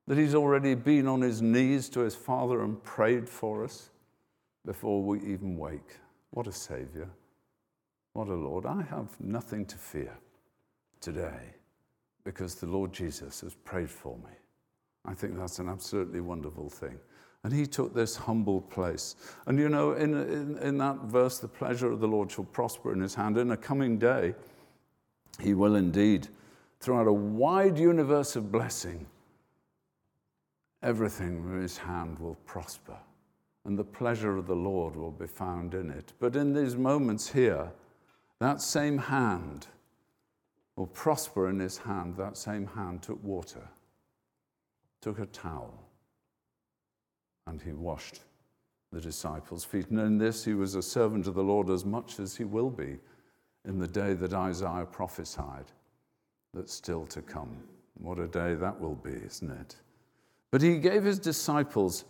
That 0.06 0.16
he's 0.16 0.34
already 0.34 0.74
been 0.74 1.06
on 1.06 1.20
his 1.20 1.42
knees 1.42 1.90
to 1.90 2.00
his 2.00 2.14
Father 2.14 2.62
and 2.62 2.82
prayed 2.82 3.28
for 3.28 3.64
us 3.64 3.90
before 4.68 5.02
we 5.02 5.18
even 5.20 5.56
wake. 5.56 5.96
What 6.28 6.46
a 6.46 6.52
Savior. 6.52 7.08
What 8.12 8.28
a 8.28 8.34
Lord. 8.34 8.66
I 8.66 8.82
have 8.82 9.18
nothing 9.18 9.64
to 9.64 9.78
fear 9.78 10.12
today 11.00 11.54
because 12.22 12.54
the 12.54 12.66
Lord 12.66 12.92
Jesus 12.92 13.40
has 13.40 13.54
prayed 13.54 13.88
for 13.88 14.18
me. 14.18 14.34
I 15.06 15.14
think 15.14 15.38
that's 15.38 15.58
an 15.58 15.70
absolutely 15.70 16.20
wonderful 16.20 16.68
thing. 16.68 16.98
And 17.44 17.52
he 17.54 17.64
took 17.64 17.94
this 17.94 18.14
humble 18.14 18.60
place. 18.60 19.16
And 19.46 19.58
you 19.58 19.70
know, 19.70 19.92
in, 19.92 20.12
in, 20.12 20.58
in, 20.58 20.76
that 20.76 20.98
verse, 21.04 21.38
the 21.38 21.48
pleasure 21.48 21.90
of 21.90 22.00
the 22.00 22.08
Lord 22.08 22.30
shall 22.30 22.44
prosper 22.44 22.92
in 22.92 23.00
his 23.00 23.14
hand. 23.14 23.38
In 23.38 23.52
a 23.52 23.56
coming 23.56 23.98
day, 23.98 24.34
he 25.40 25.54
will 25.54 25.76
indeed, 25.76 26.28
throughout 26.80 27.06
a 27.06 27.12
wide 27.12 27.78
universe 27.78 28.36
of 28.36 28.52
blessing, 28.52 29.06
everything 30.82 31.38
in 31.54 31.62
his 31.62 31.78
hand 31.78 32.18
will 32.18 32.36
prosper. 32.44 32.98
And 33.64 33.78
the 33.78 33.84
pleasure 33.84 34.36
of 34.36 34.46
the 34.46 34.56
Lord 34.56 34.96
will 34.96 35.10
be 35.10 35.26
found 35.26 35.74
in 35.74 35.90
it. 35.90 36.12
But 36.18 36.36
in 36.36 36.54
these 36.54 36.76
moments 36.76 37.30
here, 37.32 37.70
that 38.40 38.60
same 38.60 38.98
hand, 38.98 39.66
will 40.78 40.86
prosper 40.86 41.48
in 41.50 41.58
his 41.58 41.76
hand, 41.76 42.16
that 42.16 42.36
same 42.36 42.64
hand 42.64 43.02
took 43.02 43.22
water, 43.24 43.68
took 45.00 45.18
a 45.18 45.26
towel, 45.26 45.74
and 47.48 47.60
he 47.60 47.72
washed 47.72 48.20
the 48.92 49.00
disciples' 49.00 49.64
feet. 49.64 49.90
And 49.90 49.98
in 49.98 50.18
this, 50.18 50.44
he 50.44 50.54
was 50.54 50.76
a 50.76 50.82
servant 50.82 51.26
of 51.26 51.34
the 51.34 51.42
Lord 51.42 51.68
as 51.68 51.84
much 51.84 52.20
as 52.20 52.36
he 52.36 52.44
will 52.44 52.70
be 52.70 52.98
in 53.64 53.80
the 53.80 53.88
day 53.88 54.14
that 54.14 54.32
Isaiah 54.32 54.86
prophesied 54.90 55.64
that's 56.54 56.72
still 56.72 57.06
to 57.06 57.22
come. 57.22 57.56
What 57.94 58.20
a 58.20 58.28
day 58.28 58.54
that 58.54 58.80
will 58.80 58.94
be, 58.94 59.10
isn't 59.10 59.50
it? 59.50 59.74
But 60.52 60.62
he 60.62 60.78
gave 60.78 61.02
his 61.02 61.18
disciples 61.18 62.04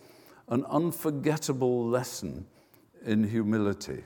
an 0.49 0.65
unforgettable 0.67 1.87
lesson 1.87 2.47
in 3.05 3.25
humility. 3.25 4.05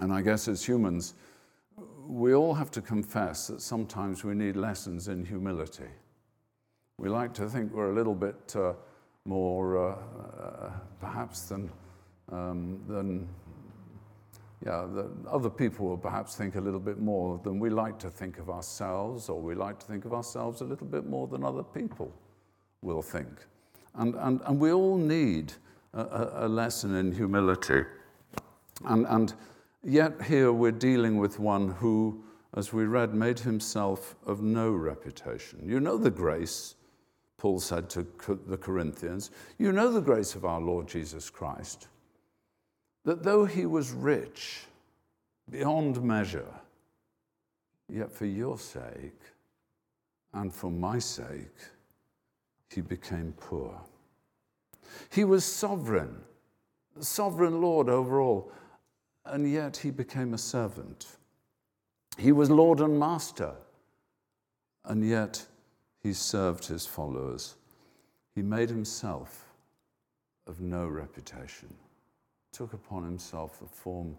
And 0.00 0.12
I 0.12 0.20
guess 0.20 0.48
as 0.48 0.64
humans, 0.64 1.14
we 2.06 2.34
all 2.34 2.54
have 2.54 2.70
to 2.72 2.82
confess 2.82 3.48
that 3.48 3.60
sometimes 3.60 4.24
we 4.24 4.34
need 4.34 4.56
lessons 4.56 5.08
in 5.08 5.24
humility. 5.24 5.88
We 6.98 7.08
like 7.08 7.34
to 7.34 7.48
think 7.48 7.72
we're 7.72 7.90
a 7.90 7.94
little 7.94 8.14
bit 8.14 8.54
uh, 8.56 8.72
more, 9.24 9.78
uh, 9.78 9.96
uh, 10.40 10.70
perhaps, 11.00 11.42
than, 11.42 11.70
um, 12.30 12.80
than 12.88 13.28
yeah, 14.64 14.86
the, 14.90 15.10
other 15.30 15.50
people 15.50 15.86
will 15.88 15.98
perhaps 15.98 16.36
think 16.36 16.54
a 16.54 16.60
little 16.60 16.80
bit 16.80 16.98
more 16.98 17.40
than 17.44 17.58
we 17.58 17.70
like 17.70 17.98
to 17.98 18.10
think 18.10 18.38
of 18.38 18.48
ourselves, 18.48 19.28
or 19.28 19.40
we 19.40 19.54
like 19.54 19.78
to 19.80 19.86
think 19.86 20.04
of 20.04 20.14
ourselves 20.14 20.60
a 20.60 20.64
little 20.64 20.86
bit 20.86 21.06
more 21.06 21.26
than 21.26 21.44
other 21.44 21.62
people 21.62 22.12
will 22.82 23.02
think. 23.02 23.28
And, 23.96 24.14
and, 24.16 24.40
and 24.44 24.60
we 24.60 24.72
all 24.72 24.96
need 24.96 25.52
a, 25.94 26.46
a 26.46 26.48
lesson 26.48 26.94
in 26.94 27.12
humility. 27.12 27.84
And, 28.84 29.06
and 29.06 29.34
yet, 29.82 30.22
here 30.22 30.52
we're 30.52 30.72
dealing 30.72 31.18
with 31.18 31.38
one 31.38 31.70
who, 31.70 32.22
as 32.54 32.72
we 32.72 32.84
read, 32.84 33.14
made 33.14 33.38
himself 33.38 34.14
of 34.26 34.42
no 34.42 34.70
reputation. 34.70 35.62
You 35.66 35.80
know 35.80 35.96
the 35.96 36.10
grace, 36.10 36.74
Paul 37.38 37.58
said 37.60 37.88
to 37.90 38.06
the 38.46 38.58
Corinthians, 38.58 39.30
you 39.58 39.72
know 39.72 39.90
the 39.90 40.00
grace 40.00 40.34
of 40.34 40.44
our 40.44 40.60
Lord 40.60 40.86
Jesus 40.86 41.30
Christ, 41.30 41.88
that 43.04 43.22
though 43.22 43.44
he 43.44 43.66
was 43.66 43.92
rich 43.92 44.64
beyond 45.48 46.02
measure, 46.02 46.52
yet 47.88 48.12
for 48.12 48.26
your 48.26 48.58
sake 48.58 49.20
and 50.34 50.52
for 50.52 50.70
my 50.70 50.98
sake, 50.98 51.56
he 52.74 52.80
became 52.80 53.32
poor. 53.36 53.80
He 55.10 55.24
was 55.24 55.44
sovereign, 55.44 56.22
sovereign 57.00 57.60
Lord 57.60 57.88
over 57.88 58.20
all, 58.20 58.52
and 59.24 59.50
yet 59.50 59.78
he 59.78 59.90
became 59.90 60.34
a 60.34 60.38
servant. 60.38 61.06
He 62.18 62.32
was 62.32 62.50
Lord 62.50 62.80
and 62.80 62.98
Master, 62.98 63.54
and 64.84 65.06
yet 65.06 65.46
he 66.02 66.12
served 66.12 66.66
his 66.66 66.86
followers. 66.86 67.56
He 68.34 68.42
made 68.42 68.68
himself 68.68 69.48
of 70.46 70.60
no 70.60 70.86
reputation, 70.86 71.72
took 72.52 72.72
upon 72.72 73.04
himself 73.04 73.58
the 73.58 73.66
form 73.66 74.16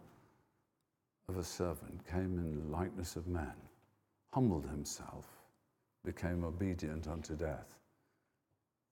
of 1.29 1.37
a 1.37 1.43
servant, 1.43 2.05
came 2.07 2.37
in 2.37 2.59
the 2.59 2.77
likeness 2.77 3.15
of 3.15 3.27
man, 3.27 3.55
humbled 4.33 4.65
himself, 4.65 5.25
became 6.03 6.43
obedient 6.43 7.07
unto 7.07 7.35
death, 7.35 7.76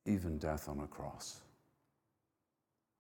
even 0.06 0.38
death 0.38 0.70
on 0.70 0.80
a 0.82 0.88
cross. 0.88 1.42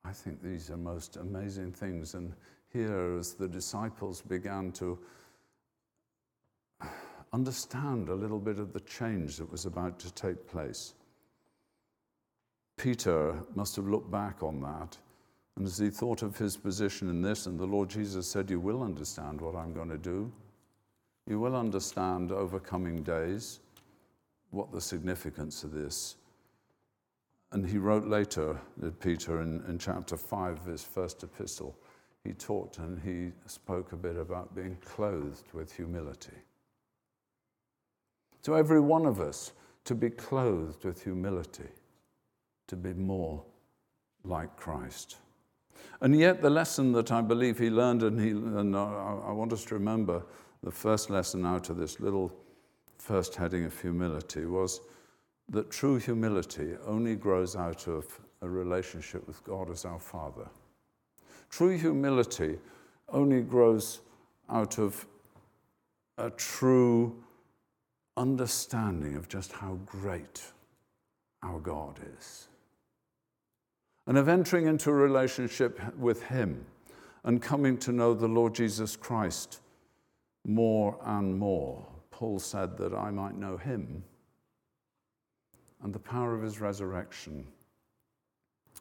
I 0.03 0.12
think 0.12 0.41
these 0.41 0.69
are 0.69 0.77
most 0.77 1.17
amazing 1.17 1.71
things. 1.71 2.13
And 2.13 2.33
here, 2.71 3.17
as 3.17 3.33
the 3.33 3.47
disciples 3.47 4.21
began 4.21 4.71
to 4.74 5.00
understand 7.33 8.09
a 8.09 8.15
little 8.15 8.39
bit 8.39 8.59
of 8.59 8.71
the 8.71 8.79
change 8.81 9.38
that 9.38 9.51
was 9.51 9.65
about 9.65 10.00
to 10.00 10.13
take 10.13 10.47
place, 10.47 10.93
Peter 12.77 13.35
must 13.55 13.75
have 13.75 13.88
looked 13.88 14.12
back 14.12 14.43
on 14.43 14.62
that. 14.62 14.97
And 15.55 15.65
as 15.65 15.77
he 15.77 15.89
thought 15.89 16.21
of 16.21 16.38
his 16.38 16.57
position 16.57 17.09
in 17.09 17.21
this, 17.21 17.45
and 17.45 17.57
the 17.57 17.65
Lord 17.65 17.89
Jesus 17.89 18.27
said, 18.27 18.50
You 18.50 18.59
will 18.59 18.83
understand 18.83 19.39
what 19.39 19.55
I'm 19.55 19.74
going 19.74 19.89
to 19.89 19.97
do. 19.97 20.31
You 21.27 21.39
will 21.39 21.55
understand 21.55 22.31
over 22.31 22.59
coming 22.59 23.01
days 23.01 23.59
what 24.51 24.72
the 24.72 24.81
significance 24.81 25.63
of 25.63 25.72
this 25.72 26.18
and 27.51 27.66
he 27.66 27.77
wrote 27.77 28.05
later, 28.05 28.60
did 28.79 29.00
Peter, 29.00 29.42
in, 29.42 29.64
in 29.68 29.77
chapter 29.77 30.18
5 30.18 30.60
of 30.60 30.66
his 30.66 30.84
first 30.84 31.24
epistle, 31.24 31.77
he 32.24 32.34
talked 32.34 32.79
and 32.79 33.00
he 33.00 33.31
spoke 33.46 33.92
a 33.92 33.96
bit 33.96 34.18
about 34.18 34.55
being 34.55 34.77
clothed 34.84 35.53
with 35.53 35.72
humility. 35.72 36.38
To 38.44 38.58
every 38.58 38.79
one 38.79 39.05
of 39.05 39.20
us, 39.20 39.53
to 39.86 39.96
be 39.96 40.10
clothed 40.10 40.84
with 40.84 41.03
humility, 41.03 41.70
to 42.68 42.75
be 42.75 42.94
more 42.94 43.44
like 44.24 44.55
Christ. 44.58 45.18
And 46.01 46.20
yet, 46.20 46.42
the 46.42 46.50
lesson 46.50 46.92
that 46.94 47.12
I 47.12 47.22
believe 47.22 47.60
he 47.60 47.70
learned, 47.70 48.03
and, 48.03 48.20
he, 48.20 48.31
and 48.31 48.75
I 48.75 49.31
want 49.31 49.53
us 49.53 49.64
to 49.66 49.75
remember 49.75 50.24
the 50.64 50.72
first 50.72 51.10
lesson 51.10 51.46
out 51.46 51.70
of 51.70 51.77
this 51.77 52.00
little 52.00 52.34
first 52.98 53.36
heading 53.36 53.66
of 53.66 53.79
humility 53.79 54.46
was 54.46 54.81
that 55.50 55.70
true 55.70 55.98
humility 55.98 56.74
only 56.86 57.16
grows 57.16 57.55
out 57.55 57.88
of 57.88 58.20
a 58.42 58.50
relationship 58.50 59.25
with 59.27 59.44
God 59.44 59.70
as 59.70 59.86
our 59.86 60.00
Father. 60.00 60.48
True 61.50 61.77
humility 61.77 62.58
only 63.10 63.42
grows 63.42 64.01
out 64.50 64.79
of 64.79 65.05
a 66.18 66.29
true 66.31 67.16
understanding 68.18 69.16
of 69.16 69.27
just 69.27 69.51
how 69.51 69.77
great 69.86 70.42
our 71.44 71.60
God 71.60 72.00
is. 72.18 72.48
And 74.08 74.18
of 74.18 74.27
entering 74.27 74.68
into 74.68 74.90
a 74.90 74.94
relationship 74.94 75.79
with 75.98 76.24
Him 76.24 76.66
and 77.24 77.42
coming 77.42 77.77
to 77.79 77.92
know 77.92 78.14
the 78.14 78.27
Lord 78.27 78.53
Jesus 78.53 78.96
Christ 78.96 79.62
more 80.46 80.98
and 81.03 81.38
more. 81.38 81.86
Paul 82.12 82.40
said 82.40 82.77
that 82.77 82.94
I 82.94 83.10
might 83.10 83.36
know 83.36 83.58
Him 83.58 84.03
and 85.83 85.94
the 85.94 86.00
power 86.00 86.33
of 86.33 86.42
his 86.42 86.59
resurrection 86.59 87.46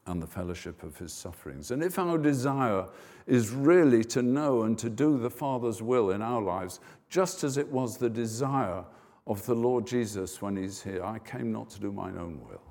and 0.07 0.23
the 0.23 0.27
fellowship 0.27 0.83
of 0.83 0.97
his 0.99 1.13
sufferings. 1.13 1.71
And 1.71 1.83
if 1.83 1.99
our 1.99 2.19
desire 2.19 2.87
is 3.27 3.51
really 3.51 4.05
to 4.05 4.23
know 4.23 4.63
and 4.63 4.79
to 4.79 4.91
do 4.91 5.19
the 5.19 5.31
Father's 5.31 5.81
will 5.81 6.11
in 6.11 6.21
our 6.21 6.43
lives, 6.43 6.81
just 7.09 7.43
as 7.43 7.57
it 7.57 7.69
was 7.69 7.97
the 7.97 8.11
desire 8.11 8.85
of 9.27 9.45
the 9.47 9.55
Lord 9.55 9.87
Jesus 9.87 10.43
when 10.43 10.57
he's 10.57 10.83
here, 10.83 11.03
I 11.03 11.19
came 11.19 11.53
not 11.53 11.71
to 11.71 11.81
do 11.81 11.91
mine 11.91 12.19
own 12.19 12.41
will, 12.47 12.63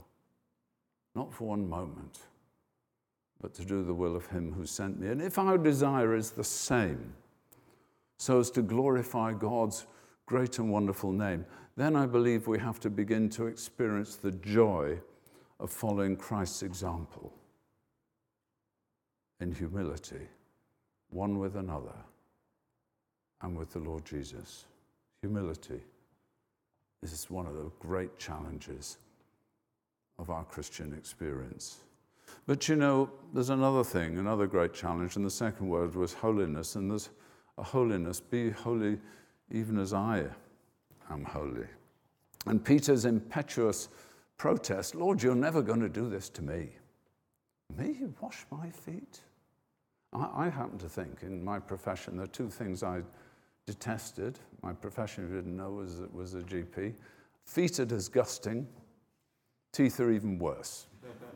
not 1.16 1.34
for 1.34 1.48
one 1.48 1.68
moment, 1.68 2.20
but 3.42 3.54
to 3.56 3.66
do 3.66 3.84
the 3.84 3.94
will 3.94 4.16
of 4.16 4.28
him 4.28 4.54
who 4.54 4.66
sent 4.66 5.00
me. 5.00 5.08
And 5.08 5.22
if 5.22 5.40
our 5.40 5.58
desire 5.58 6.16
is 6.16 6.32
the 6.32 6.44
same, 6.44 7.14
so 8.18 8.40
as 8.40 8.52
to 8.52 8.62
glorify 8.62 9.34
God's 9.34 9.88
great 10.26 10.60
and 10.60 10.72
wonderful 10.72 11.12
name, 11.12 11.46
then 11.76 11.96
I 11.96 12.06
believe 12.06 12.48
we 12.48 12.60
have 12.60 12.80
to 12.82 12.90
begin 12.90 13.30
to 13.32 13.48
experience 13.48 14.16
the 14.16 14.32
joy 14.32 15.00
of 15.60 15.72
following 15.72 16.16
Christ's 16.16 16.64
example 16.64 17.34
in 19.40 19.52
humility, 19.52 20.28
one 21.10 21.40
with 21.40 21.56
another 21.56 21.96
and 23.42 23.58
with 23.58 23.74
the 23.74 23.80
Lord 23.80 24.06
Jesus. 24.06 24.66
Humility 25.22 25.82
is 27.02 27.30
one 27.30 27.46
of 27.46 27.56
the 27.56 27.72
great 27.80 28.18
challenges 28.18 28.98
of 30.20 30.30
our 30.30 30.46
Christian 30.46 30.94
experience. 30.94 31.80
But 32.46 32.68
you 32.68 32.76
know, 32.76 33.10
there's 33.34 33.50
another 33.50 33.84
thing, 33.84 34.18
another 34.18 34.48
great 34.48 34.74
challenge, 34.74 35.16
and 35.16 35.26
the 35.26 35.30
second 35.30 35.68
word 35.68 35.96
was 35.96 36.14
holiness, 36.14 36.76
and 36.76 36.90
there's 36.92 37.10
a 37.58 37.64
holiness, 37.64 38.20
be 38.20 38.50
holy 38.50 38.98
even 39.54 39.80
as 39.80 39.94
I 39.94 40.26
am 41.10 41.24
holy. 41.24 41.68
And 42.46 42.63
Peter's 42.63 43.06
impetuous 43.06 43.88
protest 44.38 44.96
Lord, 44.96 45.24
you're 45.24 45.36
never 45.36 45.62
going 45.62 45.80
to 45.80 45.89
do 45.89 46.10
this 46.10 46.28
to 46.30 46.42
me. 46.42 46.70
Me 47.78 48.00
wash 48.20 48.46
my 48.52 48.70
feet? 48.70 49.20
I, 50.12 50.48
I 50.48 50.50
happen 50.50 50.78
to 50.80 50.89
think 50.89 51.20
in 51.22 51.44
my 51.44 51.60
profession 51.60 52.18
there 52.18 52.26
are 52.26 52.28
two 52.28 52.50
things 52.50 52.84
I 52.84 53.02
detested. 53.66 54.39
My 54.62 54.74
profession, 54.74 55.26
if 55.26 55.30
you 55.30 55.38
didn't 55.38 55.56
know, 55.56 55.72
was, 55.72 56.02
was 56.12 56.34
a 56.34 56.42
GP. 56.42 56.94
Feet 57.46 57.80
are 57.80 57.86
disgusting, 57.86 58.68
teeth 59.72 60.00
are 60.00 60.12
even 60.12 60.39
worse. 60.39 60.88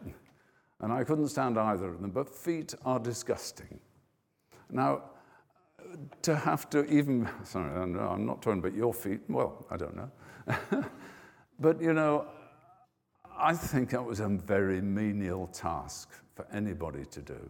and 0.82 0.91
I 0.91 1.03
couldn't 1.03 1.27
stand 1.30 1.58
either 1.58 1.88
of 1.88 2.01
them, 2.01 2.12
but 2.12 2.30
feet 2.30 2.73
are 2.86 2.99
disgusting. 2.99 3.80
Now, 4.69 5.03
to 6.23 6.36
have 6.36 6.69
to 6.71 6.86
even, 6.86 7.30
sorry, 7.43 7.71
I'm 7.73 8.26
not 8.26 8.41
talking 8.41 8.60
about 8.60 8.73
your 8.73 8.93
feet. 8.93 9.21
Well, 9.28 9.65
I 9.69 9.78
don't 9.78 9.95
know. 9.95 10.86
but, 11.60 11.82
you 11.82 11.93
know, 11.93 12.28
I 13.38 13.54
think 13.54 13.91
that 13.91 14.04
was 14.04 14.19
a 14.19 14.28
very 14.28 14.82
menial 14.82 15.47
task 15.47 16.10
for 16.36 16.45
anybody 16.52 17.06
to 17.06 17.21
do. 17.21 17.50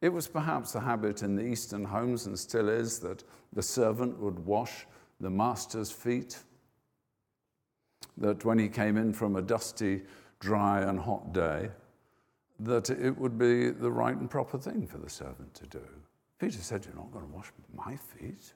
It 0.00 0.10
was 0.10 0.28
perhaps 0.28 0.74
a 0.74 0.80
habit 0.80 1.22
in 1.22 1.34
the 1.34 1.42
Eastern 1.42 1.84
homes, 1.84 2.26
and 2.26 2.38
still 2.38 2.68
is, 2.68 2.98
that 3.00 3.24
the 3.52 3.62
servant 3.62 4.18
would 4.18 4.38
wash 4.38 4.86
the 5.20 5.30
master's 5.30 5.90
feet. 5.90 6.38
That 8.16 8.44
when 8.44 8.58
he 8.58 8.68
came 8.68 8.96
in 8.96 9.12
from 9.12 9.36
a 9.36 9.42
dusty, 9.42 10.02
dry, 10.38 10.82
and 10.82 10.98
hot 10.98 11.32
day, 11.32 11.70
that 12.60 12.90
it 12.90 13.16
would 13.16 13.38
be 13.38 13.70
the 13.70 13.90
right 13.90 14.16
and 14.16 14.30
proper 14.30 14.58
thing 14.58 14.86
for 14.86 14.98
the 14.98 15.10
servant 15.10 15.54
to 15.54 15.66
do. 15.66 15.84
Peter 16.38 16.58
said, 16.58 16.84
You're 16.84 16.94
not 16.94 17.12
going 17.12 17.26
to 17.26 17.32
wash 17.34 17.50
my 17.74 17.96
feet. 17.96 18.52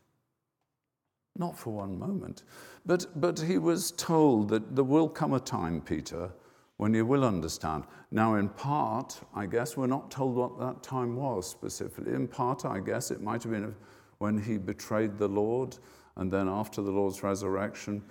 not 1.36 1.58
for 1.58 1.72
one 1.72 1.98
moment. 1.98 2.44
But, 2.86 3.06
but 3.20 3.40
he 3.40 3.58
was 3.58 3.92
told 3.92 4.48
that 4.50 4.74
there 4.76 4.84
will 4.84 5.08
come 5.08 5.32
a 5.32 5.40
time, 5.40 5.80
Peter, 5.80 6.30
when 6.76 6.94
you 6.94 7.06
will 7.06 7.24
understand. 7.24 7.84
Now, 8.10 8.34
in 8.34 8.48
part, 8.48 9.20
I 9.34 9.46
guess 9.46 9.76
we're 9.76 9.86
not 9.86 10.10
told 10.10 10.36
what 10.36 10.58
that 10.58 10.82
time 10.82 11.16
was 11.16 11.48
specifically. 11.48 12.12
In 12.12 12.28
part, 12.28 12.64
I 12.64 12.80
guess 12.80 13.10
it 13.10 13.22
might 13.22 13.42
have 13.44 13.52
been 13.52 13.74
when 14.18 14.38
he 14.38 14.58
betrayed 14.58 15.16
the 15.16 15.28
Lord, 15.28 15.76
and 16.16 16.30
then 16.30 16.48
after 16.48 16.82
the 16.82 16.90
Lord's 16.90 17.22
resurrection, 17.22 18.02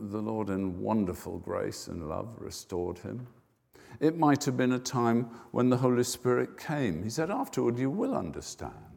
the 0.00 0.22
Lord, 0.22 0.48
in 0.48 0.80
wonderful 0.80 1.38
grace 1.38 1.88
and 1.88 2.08
love, 2.08 2.28
restored 2.38 2.98
him. 2.98 3.26
It 4.00 4.16
might 4.16 4.44
have 4.44 4.56
been 4.56 4.72
a 4.72 4.78
time 4.78 5.28
when 5.50 5.68
the 5.68 5.76
Holy 5.76 6.04
Spirit 6.04 6.58
came. 6.58 7.02
He 7.02 7.10
said, 7.10 7.30
Afterward, 7.30 7.78
you 7.78 7.90
will 7.90 8.14
understand. 8.14 8.91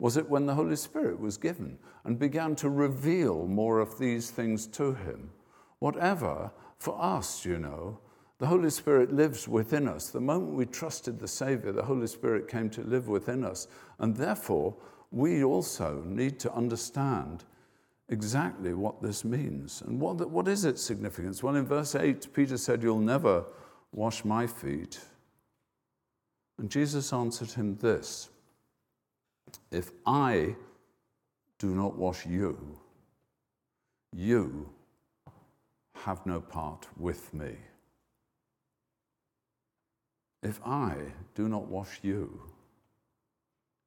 Was 0.00 0.16
it 0.16 0.30
when 0.30 0.46
the 0.46 0.54
Holy 0.54 0.76
Spirit 0.76 1.20
was 1.20 1.36
given 1.36 1.78
and 2.04 2.18
began 2.18 2.56
to 2.56 2.70
reveal 2.70 3.46
more 3.46 3.80
of 3.80 3.98
these 3.98 4.30
things 4.30 4.66
to 4.68 4.94
him? 4.94 5.30
Whatever, 5.78 6.50
for 6.78 6.96
us, 6.98 7.44
you 7.44 7.58
know, 7.58 7.98
the 8.38 8.46
Holy 8.46 8.70
Spirit 8.70 9.12
lives 9.12 9.46
within 9.46 9.86
us. 9.86 10.08
The 10.08 10.18
moment 10.18 10.54
we 10.54 10.64
trusted 10.64 11.18
the 11.18 11.28
Savior, 11.28 11.70
the 11.70 11.84
Holy 11.84 12.06
Spirit 12.06 12.48
came 12.48 12.70
to 12.70 12.80
live 12.80 13.08
within 13.08 13.44
us. 13.44 13.68
And 13.98 14.16
therefore, 14.16 14.74
we 15.10 15.44
also 15.44 16.02
need 16.06 16.40
to 16.40 16.52
understand 16.54 17.44
exactly 18.08 18.72
what 18.72 19.02
this 19.02 19.22
means. 19.22 19.82
And 19.82 20.00
what, 20.00 20.30
what 20.30 20.48
is 20.48 20.64
its 20.64 20.82
significance? 20.82 21.42
Well, 21.42 21.56
in 21.56 21.66
verse 21.66 21.94
8, 21.94 22.32
Peter 22.32 22.56
said, 22.56 22.82
You'll 22.82 23.00
never 23.00 23.44
wash 23.92 24.24
my 24.24 24.46
feet. 24.46 24.98
And 26.56 26.70
Jesus 26.70 27.12
answered 27.12 27.50
him 27.50 27.76
this 27.76 28.30
If 29.70 29.90
I 30.06 30.54
do 31.58 31.74
not 31.74 31.96
wash 31.96 32.26
you, 32.26 32.78
you 34.12 34.68
have 35.94 36.24
no 36.26 36.40
part 36.40 36.86
with 36.96 37.32
me. 37.34 37.56
If 40.42 40.60
I 40.64 40.96
do 41.34 41.48
not 41.48 41.66
wash 41.66 42.00
you, 42.02 42.40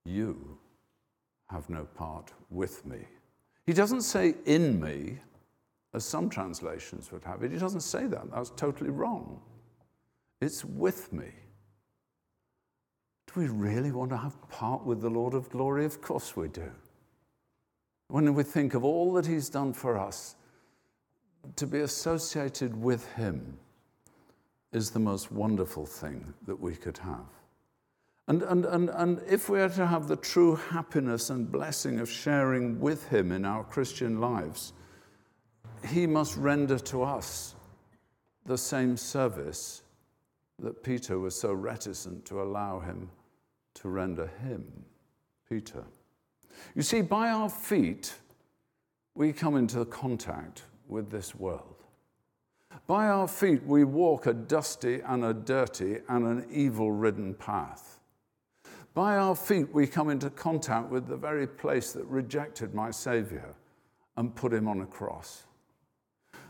you 0.06 0.58
have 1.50 1.70
no 1.70 1.86
part 1.86 2.32
with 2.50 2.86
me. 2.86 3.00
He 3.66 3.74
doesn't 3.74 4.02
say 4.02 4.36
in 4.46 4.80
me, 4.80 5.20
as 5.94 6.04
some 6.04 6.30
translations 6.30 7.12
would 7.12 7.24
have 7.24 7.44
it. 7.44 7.52
He 7.52 7.58
doesn't 7.58 7.82
say 7.82 8.08
that. 8.08 8.32
That's 8.32 8.52
totally 8.52 8.90
wrong. 8.90 9.40
It's 10.42 10.66
with 10.66 11.14
me. 11.14 11.32
Do 13.34 13.40
we 13.40 13.48
really 13.48 13.92
want 13.92 14.12
to 14.12 14.18
have 14.18 14.40
part 14.50 14.86
with 14.86 15.02
the 15.02 15.10
Lord 15.10 15.34
of 15.34 15.50
glory? 15.50 15.86
Of 15.86 16.02
course 16.02 16.36
we 16.36 16.50
do. 16.50 16.70
When 18.10 18.32
we 18.36 18.44
think 18.44 18.76
of 18.76 18.84
all 18.84 19.14
that 19.14 19.26
He's 19.26 19.50
done 19.50 19.74
for 19.74 19.98
us, 19.98 20.36
to 21.56 21.66
be 21.66 21.80
associated 21.80 22.80
with 22.80 23.12
Him 23.14 23.58
is 24.72 24.92
the 24.92 25.00
most 25.00 25.32
wonderful 25.32 25.86
thing 25.86 26.34
that 26.46 26.60
we 26.60 26.76
could 26.76 27.00
have. 27.00 27.26
And, 28.28 28.44
and, 28.44 28.66
and, 28.66 28.90
and 28.92 29.22
if 29.28 29.50
we 29.50 29.60
are 29.62 29.70
to 29.70 29.88
have 29.88 30.08
the 30.08 30.16
true 30.16 30.56
happiness 30.56 31.30
and 31.30 31.52
blessing 31.52 32.00
of 32.00 32.10
sharing 32.10 32.80
with 32.80 33.08
Him 33.10 33.32
in 33.32 33.46
our 33.46 33.64
Christian 33.64 34.22
lives, 34.22 34.74
He 35.88 36.06
must 36.06 36.38
render 36.38 36.78
to 36.80 37.02
us 37.02 37.56
the 38.46 38.58
same 38.58 38.96
service 38.96 39.82
that 40.60 40.84
Peter 40.84 41.18
was 41.18 41.36
so 41.36 41.52
reticent 41.52 42.26
to 42.26 42.42
allow 42.42 42.80
Him 42.80 43.10
to 43.76 43.90
render 43.90 44.28
Him, 44.44 44.66
Peter. 45.50 45.84
You 46.76 46.82
see, 46.82 47.02
by 47.02 47.30
our 47.30 47.50
feet, 47.50 48.14
we 49.16 49.34
come 49.34 49.56
into 49.56 49.86
contact 49.86 50.64
with 50.88 51.10
this 51.10 51.36
world. 51.36 51.84
By 52.88 53.08
our 53.08 53.28
feet, 53.28 53.64
we 53.66 53.84
walk 53.84 54.26
a 54.26 54.34
dusty 54.34 55.02
and 55.06 55.24
a 55.24 55.34
dirty 55.34 56.00
and 56.10 56.26
an 56.26 56.48
evil 56.52 56.92
ridden 56.92 57.34
path. 57.36 58.00
By 58.94 59.18
our 59.18 59.36
feet, 59.36 59.74
we 59.74 59.88
come 59.88 60.10
into 60.10 60.30
contact 60.30 60.90
with 60.90 61.08
the 61.08 61.18
very 61.18 61.48
place 61.48 61.94
that 61.94 62.06
rejected 62.06 62.74
my 62.74 62.92
Savior 62.92 63.56
and 64.18 64.36
put 64.36 64.54
him 64.54 64.68
on 64.68 64.82
a 64.82 64.86
cross. 64.86 65.46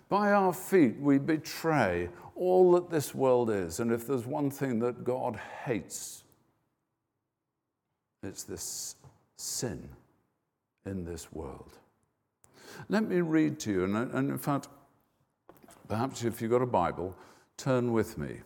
By 0.10 0.34
our 0.34 0.54
feet, 0.54 1.00
we 1.00 1.18
betray 1.18 2.10
all 2.36 2.74
that 2.74 2.90
this 2.90 3.16
world 3.16 3.50
is. 3.50 3.80
And 3.80 3.92
if 3.92 4.06
there's 4.06 4.26
one 4.26 4.52
thing 4.52 4.80
that 4.80 5.04
God 5.04 5.40
hates, 5.66 6.23
it's 8.24 8.44
this 8.44 8.96
sin 9.36 9.90
in 10.86 11.06
this 11.06 11.32
world. 11.32 11.72
Let 12.90 13.08
me 13.08 13.22
read 13.22 13.60
to 13.62 13.72
you, 13.72 13.84
and, 13.84 13.96
and 13.96 14.30
in 14.30 14.38
fact, 14.38 14.68
perhaps 15.88 16.24
if 16.24 16.42
you've 16.42 16.52
got 16.52 16.62
a 16.62 16.68
Bible, 16.68 17.16
turn 17.58 17.92
with 17.94 18.18
me 18.18 18.38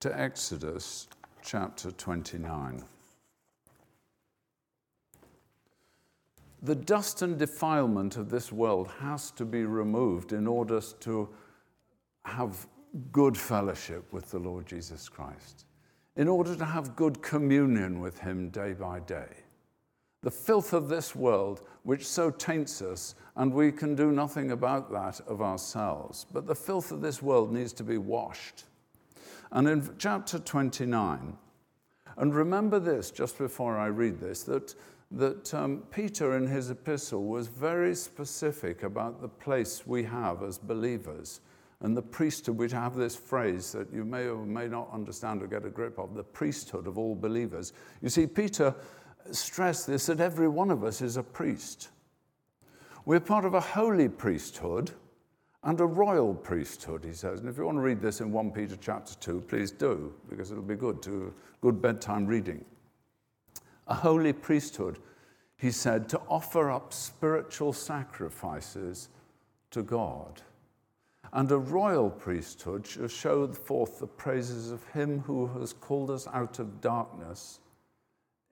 to 0.00 0.20
Exodus 0.20 1.08
chapter 1.42 1.90
29. 1.90 2.82
The 6.62 6.74
dust 6.74 7.20
and 7.20 7.38
defilement 7.38 8.16
of 8.16 8.30
this 8.30 8.50
world 8.50 8.90
has 9.00 9.30
to 9.32 9.44
be 9.44 9.64
removed 9.64 10.32
in 10.32 10.46
order 10.46 10.80
to 11.00 11.28
have 12.24 12.66
good 13.12 13.36
fellowship 13.36 14.10
with 14.12 14.30
the 14.30 14.38
Lord 14.38 14.66
Jesus 14.66 15.08
Christ, 15.08 15.66
in 16.16 16.28
order 16.28 16.54
to 16.54 16.64
have 16.64 16.96
good 16.96 17.22
communion 17.22 18.00
with 18.00 18.18
Him 18.18 18.50
day 18.50 18.72
by 18.72 19.00
day 19.00 19.44
the 20.24 20.30
filth 20.30 20.72
of 20.72 20.88
this 20.88 21.14
world, 21.14 21.60
which 21.82 22.08
so 22.08 22.30
taints 22.30 22.80
us, 22.80 23.14
and 23.36 23.52
we 23.52 23.70
can 23.70 23.94
do 23.94 24.10
nothing 24.10 24.50
about 24.50 24.90
that 24.90 25.20
of 25.28 25.42
ourselves. 25.42 26.26
But 26.32 26.46
the 26.46 26.54
filth 26.54 26.90
of 26.90 27.02
this 27.02 27.22
world 27.22 27.52
needs 27.52 27.74
to 27.74 27.84
be 27.84 27.98
washed. 27.98 28.64
And 29.52 29.68
in 29.68 29.88
chapter 29.98 30.38
29, 30.38 31.36
and 32.16 32.34
remember 32.34 32.80
this 32.80 33.10
just 33.10 33.36
before 33.36 33.76
I 33.76 33.86
read 33.86 34.18
this, 34.18 34.44
that, 34.44 34.74
that 35.10 35.52
um, 35.52 35.82
Peter 35.90 36.36
in 36.36 36.46
his 36.46 36.70
epistle 36.70 37.24
was 37.24 37.46
very 37.48 37.94
specific 37.94 38.82
about 38.82 39.20
the 39.20 39.28
place 39.28 39.86
we 39.86 40.04
have 40.04 40.42
as 40.42 40.56
believers. 40.56 41.40
And 41.84 41.94
the 41.94 42.00
priesthood, 42.00 42.56
we 42.56 42.70
have 42.70 42.94
this 42.94 43.14
phrase 43.14 43.72
that 43.72 43.92
you 43.92 44.06
may 44.06 44.26
or 44.26 44.46
may 44.46 44.68
not 44.68 44.88
understand 44.90 45.42
or 45.42 45.46
get 45.46 45.66
a 45.66 45.68
grip 45.68 45.98
of 45.98 46.14
the 46.14 46.24
priesthood 46.24 46.86
of 46.86 46.96
all 46.96 47.14
believers. 47.14 47.74
You 48.00 48.08
see, 48.08 48.26
Peter 48.26 48.74
stressed 49.30 49.86
this 49.86 50.06
that 50.06 50.18
every 50.18 50.48
one 50.48 50.70
of 50.70 50.82
us 50.82 51.02
is 51.02 51.18
a 51.18 51.22
priest. 51.22 51.90
We're 53.04 53.20
part 53.20 53.44
of 53.44 53.52
a 53.52 53.60
holy 53.60 54.08
priesthood 54.08 54.92
and 55.62 55.78
a 55.78 55.84
royal 55.84 56.34
priesthood, 56.34 57.04
he 57.04 57.12
says. 57.12 57.40
And 57.40 57.50
if 57.50 57.58
you 57.58 57.66
want 57.66 57.76
to 57.76 57.82
read 57.82 58.00
this 58.00 58.22
in 58.22 58.32
1 58.32 58.52
Peter 58.52 58.78
chapter 58.80 59.14
2, 59.16 59.42
please 59.42 59.70
do, 59.70 60.14
because 60.30 60.50
it'll 60.50 60.62
be 60.62 60.76
good 60.76 61.02
to 61.02 61.34
good 61.60 61.82
bedtime 61.82 62.24
reading. 62.24 62.64
A 63.88 63.94
holy 63.94 64.32
priesthood, 64.32 65.00
he 65.58 65.70
said, 65.70 66.08
to 66.08 66.20
offer 66.30 66.70
up 66.70 66.94
spiritual 66.94 67.74
sacrifices 67.74 69.10
to 69.70 69.82
God. 69.82 70.40
And 71.34 71.50
a 71.50 71.58
royal 71.58 72.10
priesthood 72.10 72.86
shall 72.86 73.08
show 73.08 73.48
forth 73.48 73.98
the 73.98 74.06
praises 74.06 74.70
of 74.70 74.84
him 74.88 75.18
who 75.18 75.48
has 75.58 75.72
called 75.72 76.10
us 76.10 76.28
out 76.32 76.60
of 76.60 76.80
darkness 76.80 77.58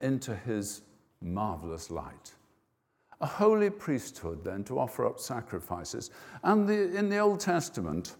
into 0.01 0.35
his 0.35 0.81
marvelous 1.21 1.89
light. 1.89 2.33
A 3.21 3.25
holy 3.25 3.69
priesthood, 3.69 4.43
then, 4.43 4.65
to 4.65 4.79
offer 4.79 5.05
up 5.05 5.17
sacrifices. 5.17 6.11
And 6.43 6.67
the, 6.67 6.93
in 6.93 7.07
the 7.07 7.19
Old 7.19 7.39
Testament, 7.39 8.17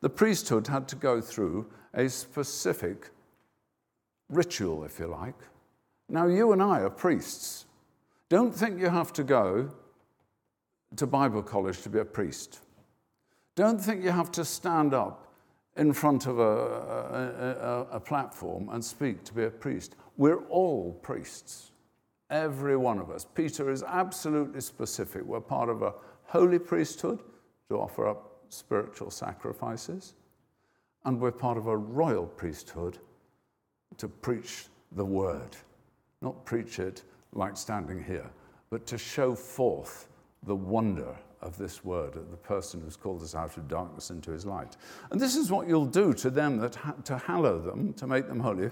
the 0.00 0.08
priesthood 0.08 0.68
had 0.68 0.86
to 0.88 0.96
go 0.96 1.20
through 1.20 1.66
a 1.92 2.08
specific 2.08 3.10
ritual, 4.28 4.84
if 4.84 5.00
you 5.00 5.08
like. 5.08 5.40
Now, 6.08 6.28
you 6.28 6.52
and 6.52 6.62
I 6.62 6.82
are 6.82 6.90
priests. 6.90 7.66
Don't 8.28 8.54
think 8.54 8.78
you 8.78 8.90
have 8.90 9.12
to 9.14 9.24
go 9.24 9.70
to 10.94 11.06
Bible 11.06 11.42
college 11.42 11.82
to 11.82 11.88
be 11.88 11.98
a 11.98 12.04
priest. 12.04 12.60
Don't 13.56 13.80
think 13.80 14.02
you 14.02 14.10
have 14.10 14.32
to 14.32 14.44
stand 14.44 14.94
up 14.94 15.28
in 15.76 15.92
front 15.92 16.26
of 16.26 16.38
a, 16.38 16.42
a, 16.42 17.86
a, 17.92 17.96
a 17.96 18.00
platform 18.00 18.68
and 18.72 18.84
speak 18.84 19.24
to 19.24 19.34
be 19.34 19.44
a 19.44 19.50
priest. 19.50 19.96
We're 20.16 20.44
all 20.46 20.92
priests, 21.02 21.70
every 22.30 22.76
one 22.76 22.98
of 22.98 23.10
us. 23.10 23.26
Peter 23.34 23.70
is 23.70 23.82
absolutely 23.82 24.60
specific. 24.60 25.22
We're 25.24 25.40
part 25.40 25.68
of 25.68 25.82
a 25.82 25.94
holy 26.24 26.58
priesthood 26.58 27.20
to 27.68 27.76
offer 27.76 28.08
up 28.08 28.30
spiritual 28.48 29.10
sacrifices, 29.10 30.14
and 31.04 31.20
we're 31.20 31.32
part 31.32 31.58
of 31.58 31.66
a 31.66 31.76
royal 31.76 32.26
priesthood 32.26 32.98
to 33.98 34.08
preach 34.08 34.66
the 34.92 35.04
word. 35.04 35.56
Not 36.22 36.44
preach 36.44 36.78
it 36.78 37.02
like 37.32 37.56
standing 37.56 38.02
here, 38.02 38.30
but 38.70 38.86
to 38.86 38.98
show 38.98 39.34
forth 39.34 40.08
the 40.44 40.54
wonder 40.56 41.16
of 41.44 41.56
this 41.58 41.84
word, 41.84 42.14
the 42.14 42.36
person 42.36 42.80
who's 42.80 42.96
called 42.96 43.22
us 43.22 43.34
out 43.34 43.56
of 43.56 43.68
darkness 43.68 44.10
into 44.10 44.30
his 44.30 44.46
light. 44.46 44.76
And 45.10 45.20
this 45.20 45.36
is 45.36 45.50
what 45.50 45.68
you'll 45.68 45.86
do 45.86 46.12
to 46.14 46.30
them 46.30 46.56
that 46.58 46.74
ha- 46.74 46.94
to 47.04 47.18
hallow 47.18 47.60
them, 47.60 47.92
to 47.94 48.06
make 48.06 48.26
them 48.26 48.40
holy, 48.40 48.70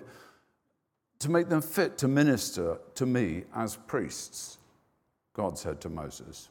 to 1.19 1.31
make 1.31 1.49
them 1.49 1.63
fit 1.63 1.99
to 1.99 2.09
minister 2.09 2.79
to 2.95 3.07
me 3.07 3.45
as 3.55 3.77
priests. 3.77 4.59
God 5.35 5.59
said 5.59 5.81
to 5.83 5.89
Moses. 5.89 6.49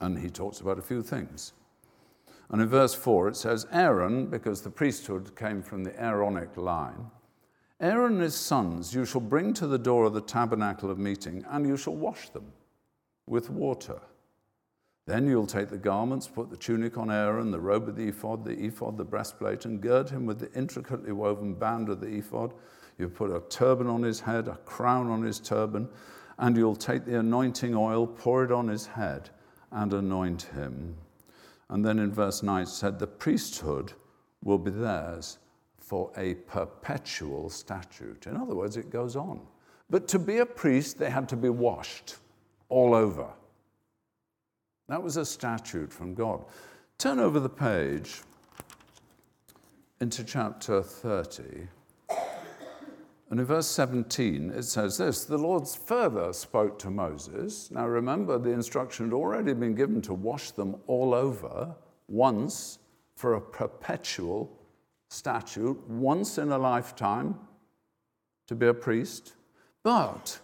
And 0.00 0.18
he 0.18 0.30
talks 0.30 0.60
about 0.60 0.78
a 0.78 0.82
few 0.82 1.02
things. 1.02 1.52
And 2.50 2.62
in 2.62 2.68
verse 2.68 2.94
4, 2.94 3.28
it 3.28 3.36
says, 3.36 3.66
Aaron, 3.72 4.26
because 4.26 4.62
the 4.62 4.70
priesthood 4.70 5.36
came 5.36 5.62
from 5.62 5.84
the 5.84 6.00
Aaronic 6.00 6.56
line, 6.56 7.10
Aaron 7.80 8.14
and 8.14 8.22
his 8.22 8.34
sons 8.34 8.94
you 8.94 9.04
shall 9.04 9.20
bring 9.20 9.54
to 9.54 9.66
the 9.66 9.78
door 9.78 10.04
of 10.04 10.14
the 10.14 10.20
tabernacle 10.20 10.90
of 10.90 10.98
meeting, 10.98 11.44
and 11.48 11.66
you 11.66 11.76
shall 11.76 11.94
wash 11.94 12.28
them 12.30 12.52
with 13.26 13.50
water. 13.50 14.00
Then 15.08 15.26
you'll 15.26 15.46
take 15.46 15.70
the 15.70 15.78
garments, 15.78 16.28
put 16.28 16.50
the 16.50 16.56
tunic 16.58 16.98
on 16.98 17.10
Aaron, 17.10 17.50
the 17.50 17.58
robe 17.58 17.88
of 17.88 17.96
the 17.96 18.08
ephod, 18.08 18.44
the 18.44 18.66
ephod, 18.66 18.98
the 18.98 19.04
breastplate, 19.04 19.64
and 19.64 19.80
gird 19.80 20.10
him 20.10 20.26
with 20.26 20.38
the 20.38 20.52
intricately 20.52 21.12
woven 21.12 21.54
band 21.54 21.88
of 21.88 22.02
the 22.02 22.08
ephod. 22.08 22.52
You 22.98 23.08
put 23.08 23.30
a 23.30 23.40
turban 23.48 23.86
on 23.86 24.02
his 24.02 24.20
head, 24.20 24.48
a 24.48 24.56
crown 24.66 25.08
on 25.08 25.22
his 25.22 25.40
turban, 25.40 25.88
and 26.36 26.54
you'll 26.58 26.76
take 26.76 27.06
the 27.06 27.18
anointing 27.20 27.74
oil, 27.74 28.06
pour 28.06 28.44
it 28.44 28.52
on 28.52 28.68
his 28.68 28.84
head, 28.84 29.30
and 29.72 29.94
anoint 29.94 30.42
him. 30.42 30.94
And 31.70 31.82
then 31.82 31.98
in 31.98 32.12
verse 32.12 32.42
9 32.42 32.64
it 32.64 32.68
said, 32.68 32.98
The 32.98 33.06
priesthood 33.06 33.94
will 34.44 34.58
be 34.58 34.70
theirs 34.70 35.38
for 35.78 36.12
a 36.18 36.34
perpetual 36.34 37.48
statute. 37.48 38.26
In 38.26 38.36
other 38.36 38.54
words, 38.54 38.76
it 38.76 38.90
goes 38.90 39.16
on. 39.16 39.40
But 39.88 40.06
to 40.08 40.18
be 40.18 40.36
a 40.36 40.46
priest, 40.46 40.98
they 40.98 41.08
had 41.08 41.30
to 41.30 41.36
be 41.36 41.48
washed 41.48 42.16
all 42.68 42.94
over. 42.94 43.28
That 44.88 45.02
was 45.02 45.16
a 45.16 45.24
statute 45.24 45.92
from 45.92 46.14
God. 46.14 46.44
Turn 46.96 47.18
over 47.18 47.38
the 47.40 47.48
page 47.48 48.22
into 50.00 50.24
chapter 50.24 50.82
30. 50.82 51.68
And 53.30 53.40
in 53.40 53.44
verse 53.44 53.66
17, 53.66 54.50
it 54.50 54.62
says 54.62 54.96
this 54.96 55.26
The 55.26 55.36
Lord 55.36 55.68
further 55.68 56.32
spoke 56.32 56.78
to 56.78 56.90
Moses. 56.90 57.70
Now 57.70 57.86
remember, 57.86 58.38
the 58.38 58.50
instruction 58.50 59.06
had 59.06 59.12
already 59.12 59.52
been 59.52 59.74
given 59.74 60.00
to 60.02 60.14
wash 60.14 60.52
them 60.52 60.76
all 60.86 61.12
over 61.12 61.74
once 62.08 62.78
for 63.16 63.34
a 63.34 63.40
perpetual 63.40 64.50
statute, 65.10 65.78
once 65.88 66.38
in 66.38 66.52
a 66.52 66.58
lifetime 66.58 67.34
to 68.46 68.54
be 68.54 68.66
a 68.66 68.74
priest. 68.74 69.34
But 69.82 70.40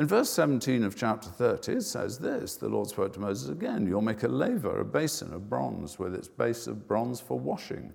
in 0.00 0.06
verse 0.08 0.30
17 0.30 0.82
of 0.82 0.96
chapter 0.96 1.28
30, 1.28 1.72
it 1.74 1.82
says 1.82 2.18
this 2.18 2.56
The 2.56 2.68
Lord 2.68 2.88
spoke 2.88 3.12
to 3.12 3.20
Moses 3.20 3.50
again 3.50 3.86
You'll 3.86 4.02
make 4.02 4.24
a 4.24 4.28
laver, 4.28 4.80
a 4.80 4.84
basin 4.84 5.32
of 5.32 5.48
bronze, 5.48 6.00
with 6.00 6.16
its 6.16 6.26
base 6.26 6.66
of 6.66 6.88
bronze 6.88 7.20
for 7.20 7.38
washing 7.38 7.92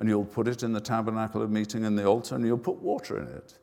and 0.00 0.08
you'll 0.08 0.24
put 0.24 0.48
it 0.48 0.62
in 0.62 0.72
the 0.72 0.80
tabernacle 0.80 1.42
of 1.42 1.50
meeting 1.50 1.84
in 1.84 1.94
the 1.94 2.06
altar, 2.06 2.34
and 2.34 2.44
you'll 2.44 2.56
put 2.56 2.80
water 2.80 3.18
in 3.18 3.28
it. 3.28 3.58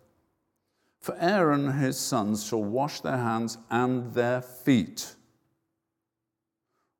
For 1.01 1.17
Aaron 1.19 1.67
and 1.67 1.80
his 1.80 1.97
sons 1.97 2.45
shall 2.45 2.63
wash 2.63 3.01
their 3.01 3.17
hands 3.17 3.58
and 3.71 4.13
their 4.13 4.43
feet. 4.43 5.15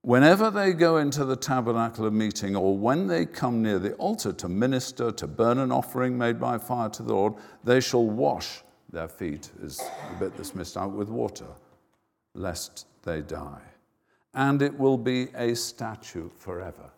Whenever 0.02 0.50
they 0.50 0.74
go 0.74 0.98
into 0.98 1.24
the 1.24 1.36
tabernacle 1.36 2.04
of 2.08 2.14
meeting, 2.14 2.56
or 2.56 2.76
when 2.76 3.06
they 3.06 3.28
come 3.28 3.62
near 3.62 3.78
the 3.78 3.94
altar 3.94 4.34
to 4.34 4.50
minister, 4.50 5.12
to 5.12 5.28
burn 5.28 5.60
an 5.60 5.72
offering 5.72 6.18
made 6.18 6.40
by 6.40 6.58
fire 6.58 6.90
to 6.90 7.04
the 7.04 7.14
Lord, 7.14 7.36
they 7.64 7.80
shall 7.80 8.08
wash 8.08 8.64
their 8.92 9.08
feet, 9.08 9.50
is 9.62 9.78
the 9.78 10.26
bit 10.26 10.38
that's 10.38 10.56
missed 10.56 10.78
out, 10.78 10.92
with 10.92 11.10
water, 11.10 11.48
lest 12.34 12.86
they 13.04 13.22
die. 13.22 13.62
And 14.34 14.62
it 14.62 14.78
will 14.78 14.98
be 14.98 15.28
a 15.36 15.56
statute 15.56 16.32
forever. 16.38 16.92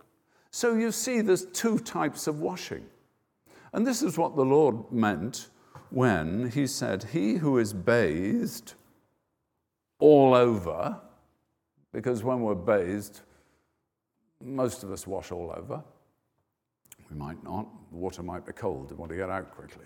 So 0.52 0.75
you 0.75 0.91
see, 0.91 1.21
there's 1.21 1.45
two 1.45 1.80
types 1.80 2.28
of 2.28 2.39
washing. 2.39 2.86
And 3.73 3.86
this 3.86 4.02
is 4.02 4.17
what 4.17 4.36
the 4.36 4.45
Lord 4.45 4.91
meant 4.91 5.49
when 5.89 6.49
he 6.52 6.67
said, 6.67 7.04
He 7.04 7.36
who 7.36 7.58
is 7.58 7.73
bathed 7.73 8.73
all 9.99 10.34
over, 10.34 10.99
because 11.93 12.23
when 12.23 12.41
we're 12.41 12.56
bathed, 12.56 13.21
most 14.41 14.84
of 14.84 14.91
us 14.91 15.06
wash 15.06 15.32
all 15.32 15.54
over. 15.56 15.84
We 17.10 17.17
might 17.17 17.43
not. 17.43 17.67
The 17.91 17.97
water 17.97 18.23
might 18.23 18.45
be 18.45 18.54
cold. 18.54 18.91
You 18.91 18.97
want 18.97 19.12
to 19.12 19.17
get 19.17 19.30
out 19.30 19.52
quickly. 19.52 19.86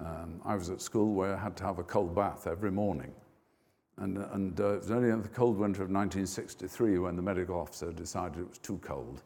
Um, 0.00 0.40
I 0.44 0.54
was 0.54 0.70
at 0.70 0.80
school 0.80 1.14
where 1.14 1.36
I 1.36 1.38
had 1.38 1.56
to 1.58 1.64
have 1.64 1.78
a 1.78 1.84
cold 1.84 2.14
bath 2.14 2.46
every 2.46 2.70
morning. 2.70 3.12
And, 3.96 4.18
and 4.18 4.60
uh, 4.60 4.74
it 4.74 4.78
was 4.82 4.90
only 4.90 5.10
in 5.10 5.22
the 5.22 5.28
cold 5.28 5.56
winter 5.56 5.82
of 5.82 5.90
1963 5.90 6.98
when 6.98 7.16
the 7.16 7.22
medical 7.22 7.58
officer 7.58 7.92
decided 7.92 8.40
it 8.40 8.48
was 8.48 8.58
too 8.58 8.78
cold 8.82 9.22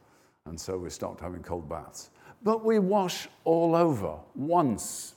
and 0.46 0.58
so 0.60 0.76
we 0.76 0.90
stopped 0.90 1.20
having 1.20 1.42
cold 1.42 1.68
baths. 1.68 2.10
But 2.42 2.64
we 2.64 2.78
wash 2.78 3.28
all 3.44 3.76
over 3.76 4.18
once. 4.34 5.14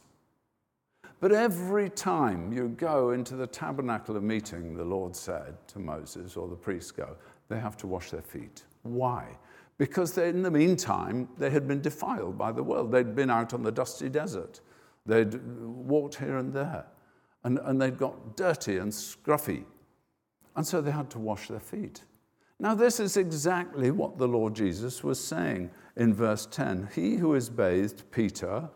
But 1.19 1.31
every 1.31 1.89
time 1.89 2.53
you 2.53 2.67
go 2.69 3.11
into 3.11 3.35
the 3.35 3.47
tabernacle 3.47 4.15
of 4.15 4.23
meeting, 4.23 4.75
the 4.75 4.83
Lord 4.83 5.15
said 5.15 5.55
to 5.69 5.79
Moses, 5.79 6.37
or 6.37 6.47
the 6.47 6.55
priests 6.55 6.91
go, 6.91 7.15
they 7.47 7.59
have 7.59 7.77
to 7.77 7.87
wash 7.87 8.11
their 8.11 8.21
feet. 8.21 8.63
Why? 8.83 9.37
Because 9.77 10.13
they, 10.13 10.29
in 10.29 10.43
the 10.43 10.51
meantime, 10.51 11.27
they 11.37 11.49
had 11.49 11.67
been 11.67 11.81
defiled 11.81 12.37
by 12.37 12.51
the 12.51 12.63
world. 12.63 12.91
They'd 12.91 13.15
been 13.15 13.31
out 13.31 13.53
on 13.53 13.63
the 13.63 13.71
dusty 13.71 14.09
desert, 14.09 14.61
they'd 15.05 15.35
walked 15.61 16.15
here 16.15 16.37
and 16.37 16.53
there, 16.53 16.85
and, 17.43 17.59
and 17.59 17.81
they'd 17.81 17.97
got 17.97 18.35
dirty 18.35 18.77
and 18.77 18.91
scruffy. 18.91 19.65
And 20.55 20.65
so 20.65 20.81
they 20.81 20.91
had 20.91 21.09
to 21.11 21.19
wash 21.19 21.47
their 21.47 21.59
feet. 21.59 22.03
Now, 22.59 22.73
this 22.73 22.99
is 22.99 23.17
exactly 23.17 23.91
what 23.91 24.17
the 24.17 24.27
Lord 24.27 24.55
Jesus 24.55 25.03
was 25.03 25.19
saying 25.19 25.69
in 25.97 26.13
verse 26.13 26.45
10. 26.45 26.89
He 26.95 27.15
who 27.15 27.35
is 27.35 27.49
bathed, 27.49 28.09
Peter, 28.11 28.69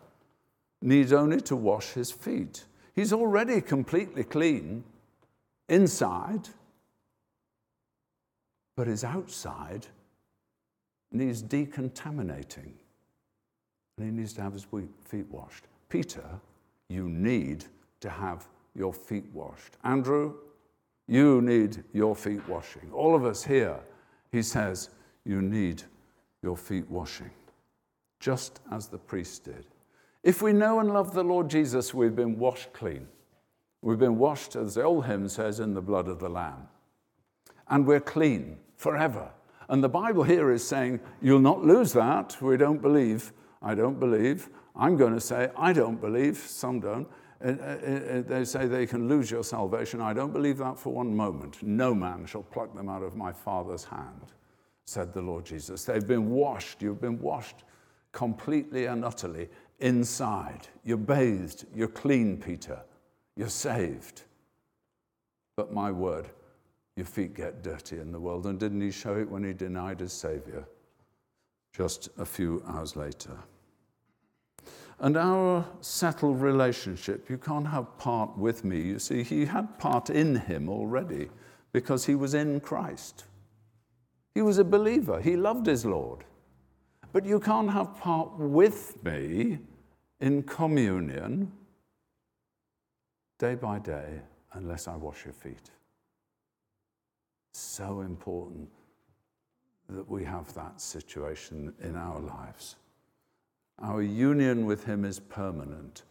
needs 0.82 1.13
only 1.13 1.39
to 1.42 1.56
wash 1.56 1.94
his 1.94 2.12
feet. 2.12 2.65
He's 2.94 3.13
already 3.13 3.62
completely 3.62 4.26
clean 4.26 4.84
inside, 5.70 6.50
but 8.76 8.88
his 8.88 9.04
outside 9.04 9.88
needs 11.12 11.42
decontaminating. 11.42 12.74
And 13.98 14.06
he 14.06 14.12
needs 14.12 14.34
to 14.34 14.42
have 14.42 14.54
his 14.54 14.65
feet 15.06 15.28
washed. 15.30 15.69
Peter, 15.89 16.23
you 16.88 17.10
need 17.10 17.65
to 17.99 18.10
have 18.10 18.47
your 18.75 18.93
feet 18.93 19.25
washed. 19.34 19.78
Andrew, 19.84 20.36
you 21.08 21.41
need 21.41 21.84
your 21.91 22.15
feet 22.15 22.47
washing. 22.47 22.91
All 22.93 23.15
of 23.15 23.25
us 23.25 23.43
here, 23.43 23.80
he 24.32 24.41
says, 24.41 24.91
you 25.25 25.41
need 25.41 25.84
your 26.41 26.56
feet 26.56 26.89
washing, 26.89 27.32
just 28.19 28.62
as 28.71 28.88
the 28.88 28.97
priest 28.97 29.43
did. 29.45 29.65
If 30.23 30.41
we 30.41 30.54
know 30.54 30.80
and 30.80 30.93
love 30.93 31.13
the 31.13 31.23
Lord 31.23 31.49
Jesus, 31.49 31.93
we've 31.93 32.15
been 32.15 32.38
washed 32.38 32.73
clean. 32.73 33.08
We've 33.82 33.99
been 33.99 34.17
washed, 34.17 34.56
as 34.56 34.75
the 34.75 34.84
old 34.84 35.06
hymn 35.06 35.30
says, 35.30 35.60
in 35.60 35.73
the 35.73 35.82
blood 35.82 36.08
of 36.08 36.19
the 36.19 36.30
Lamb. 36.30 36.67
And 37.69 37.86
we're 37.86 38.02
clean 38.02 38.58
forever. 38.75 39.32
And 39.69 39.84
the 39.84 39.89
Bible 39.89 40.23
here 40.23 40.52
is 40.52 40.67
saying, 40.67 40.99
You'll 41.21 41.39
not 41.39 41.63
lose 41.63 41.93
that. 41.93 42.41
We 42.41 42.58
don't 42.58 42.82
believe. 42.82 43.32
I 43.62 43.76
don't 43.76 44.00
believe. 44.00 44.50
I'm 44.76 44.95
going 44.95 45.13
to 45.13 45.19
say, 45.19 45.50
I 45.58 45.74
don't 45.74 46.00
believe. 46.00 46.38
Some 46.38 46.80
don't. 46.80 47.08
Uh, 47.43 47.48
uh, 47.48 47.52
uh, 47.52 48.22
they 48.22 48.43
say 48.43 48.67
they 48.67 48.86
can 48.86 49.08
lose 49.08 49.32
your 49.32 49.43
salvation. 49.43 50.02
I 50.02 50.13
don't 50.13 50.34
believe 50.34 50.58
that 50.58 50.78
for 50.78 50.93
one 50.93 51.15
moment. 51.15 51.62
No 51.63 51.93
man 51.93 52.26
shall 52.26 52.43
pluck 52.43 52.76
them 52.76 52.89
out 52.89 53.04
of 53.04 53.15
my 53.15 53.32
Father's 53.32 53.86
hand, 53.86 54.34
said 54.86 55.13
the 55.13 55.22
Lord 55.22 55.45
Jesus. 55.45 55.86
They've 55.86 56.06
been 56.06 56.30
washed. 56.30 56.82
You've 56.82 57.02
been 57.02 57.19
washed 57.19 57.63
completely 58.12 58.86
and 58.86 59.06
utterly 59.06 59.50
inside. 59.80 60.67
You're 60.84 60.98
bathed. 60.98 61.65
You're 61.74 61.88
clean, 61.88 62.38
Peter. 62.38 62.82
You're 63.36 63.50
saved. 63.50 64.24
But 65.56 65.72
my 65.74 65.91
word, 65.91 66.30
your 66.95 67.06
feet 67.06 67.34
get 67.34 67.63
dirty 67.63 68.00
in 68.00 68.12
the 68.12 68.19
world. 68.19 68.45
And 68.48 68.60
didn't 68.60 68.82
he 68.82 68.91
show 68.91 69.17
it 69.17 69.30
when 69.30 69.43
he 69.43 69.54
denied 69.54 70.02
his 70.02 70.13
Savior 70.13 70.65
just 71.72 72.10
a 72.18 72.26
few 72.26 72.64
hours 72.68 72.96
later? 72.96 73.38
And 75.00 75.16
our 75.16 75.66
settled 75.80 76.42
relationship, 76.42 77.30
you 77.30 77.38
can't 77.38 77.68
have 77.68 77.98
part 77.98 78.38
with 78.38 78.66
me. 78.66 78.82
You 78.82 79.00
see, 79.00 79.24
he 79.24 79.46
had 79.46 79.80
part 79.80 80.10
in 80.10 80.36
him 80.36 80.68
already 80.68 81.30
because 81.72 82.06
he 82.06 82.16
was 82.16 82.34
in 82.34 82.60
Christ. 82.60 83.24
He 84.36 84.42
was 84.42 84.58
a 84.58 84.64
believer, 84.64 85.22
he 85.22 85.36
loved 85.36 85.66
his 85.66 85.86
Lord. 85.86 86.26
But 87.12 87.26
you 87.26 87.40
can't 87.40 87.72
have 87.72 87.98
part 87.98 88.38
with 88.38 89.04
me 89.04 89.60
in 90.20 90.44
communion 90.44 91.52
day 93.40 93.56
by 93.56 93.80
day 93.80 94.22
unless 94.54 94.88
I 94.88 94.96
wash 94.96 95.26
your 95.26 95.34
feet. 95.34 95.72
So 97.54 98.02
important 98.02 98.70
that 99.89 100.10
we 100.10 100.23
have 100.23 100.54
that 100.54 100.80
situation 100.80 101.73
in 101.82 101.95
our 101.95 102.19
lives. 102.19 102.75
Our 103.82 104.02
union 104.02 104.65
with 104.65 104.84
Him 104.84 105.04
is 105.04 105.19
permanent, 105.19 106.04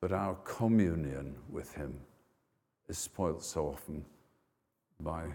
but 0.00 0.12
our 0.12 0.34
communion 0.44 1.36
with 1.48 1.72
Him 1.74 2.00
is 2.88 2.98
spoilt 2.98 3.44
so 3.44 3.68
often 3.68 4.04
by 4.98 5.26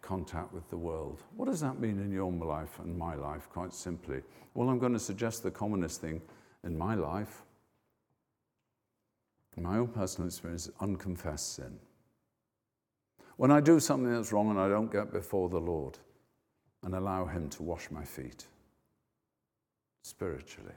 contact 0.00 0.54
with 0.54 0.68
the 0.70 0.76
world. 0.76 1.22
What 1.36 1.46
does 1.46 1.60
that 1.60 1.80
mean 1.80 2.00
in 2.00 2.10
your 2.10 2.32
life 2.32 2.78
and 2.78 2.96
my 2.96 3.14
life, 3.14 3.48
quite 3.50 3.74
simply? 3.74 4.22
Well, 4.54 4.70
I'm 4.70 4.78
going 4.78 4.94
to 4.94 4.98
suggest 4.98 5.42
the 5.42 5.50
commonest 5.50 6.00
thing 6.00 6.22
in 6.64 6.78
my 6.78 6.94
life, 6.94 7.42
my 9.56 9.78
own 9.78 9.88
personal 9.88 10.28
experience, 10.28 10.68
is 10.68 10.72
unconfessed 10.80 11.56
sin. 11.56 11.78
When 13.36 13.50
I 13.50 13.60
do 13.60 13.80
something 13.80 14.12
that's 14.12 14.32
wrong 14.32 14.50
and 14.50 14.58
I 14.58 14.68
don't 14.68 14.90
get 14.90 15.12
before 15.12 15.48
the 15.48 15.60
Lord 15.60 15.98
and 16.82 16.94
allow 16.94 17.24
Him 17.26 17.48
to 17.50 17.62
wash 17.62 17.90
my 17.90 18.04
feet 18.04 18.46
spiritually. 20.02 20.74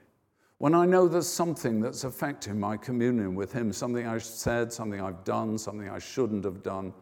When 0.57 0.75
I 0.75 0.85
know 0.85 1.07
there's 1.07 1.27
something 1.27 1.81
that's 1.81 2.03
affecting 2.03 2.59
my 2.59 2.77
communion 2.77 3.33
with 3.33 3.51
Him, 3.51 3.73
something 3.73 4.05
I 4.05 4.17
said, 4.19 4.71
something 4.71 5.01
I've 5.01 5.23
done, 5.23 5.57
something 5.57 5.89
I 5.89 5.99
shouldn't 5.99 6.43
have 6.45 6.61
done. 6.61 6.93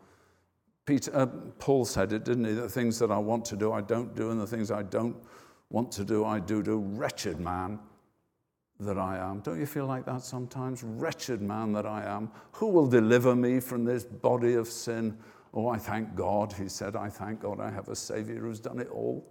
Peter, 0.85 1.11
uh, 1.13 1.25
Paul 1.59 1.85
said 1.85 2.13
it, 2.13 2.23
didn't 2.23 2.45
he? 2.45 2.53
The 2.53 2.69
things 2.69 2.97
that 2.99 3.11
I 3.11 3.17
want 3.17 3.45
to 3.45 3.55
do, 3.55 3.71
I 3.71 3.81
don't 3.81 4.15
do, 4.15 4.31
and 4.31 4.39
the 4.39 4.47
things 4.47 4.71
I 4.71 4.81
don't 4.83 5.15
want 5.69 5.91
to 5.91 6.03
do, 6.03 6.25
I 6.25 6.39
do 6.39 6.63
do. 6.63 6.79
Wretched 6.79 7.39
man 7.39 7.79
that 8.79 8.97
I 8.97 9.17
am. 9.17 9.41
Don't 9.41 9.59
you 9.59 9.65
feel 9.65 9.85
like 9.85 10.05
that 10.05 10.21
sometimes? 10.23 10.83
Wretched 10.83 11.41
man 11.41 11.73
that 11.73 11.85
I 11.85 12.05
am. 12.05 12.31
Who 12.53 12.67
will 12.67 12.87
deliver 12.87 13.35
me 13.35 13.59
from 13.59 13.83
this 13.83 14.03
body 14.03 14.53
of 14.53 14.67
sin? 14.67 15.17
Oh, 15.53 15.67
I 15.67 15.77
thank 15.77 16.15
God, 16.15 16.53
he 16.53 16.69
said. 16.69 16.95
I 16.95 17.09
thank 17.09 17.41
God 17.41 17.59
I 17.59 17.71
have 17.71 17.89
a 17.89 17.95
Savior 17.95 18.39
who's 18.39 18.59
done 18.59 18.79
it 18.79 18.89
all. 18.89 19.25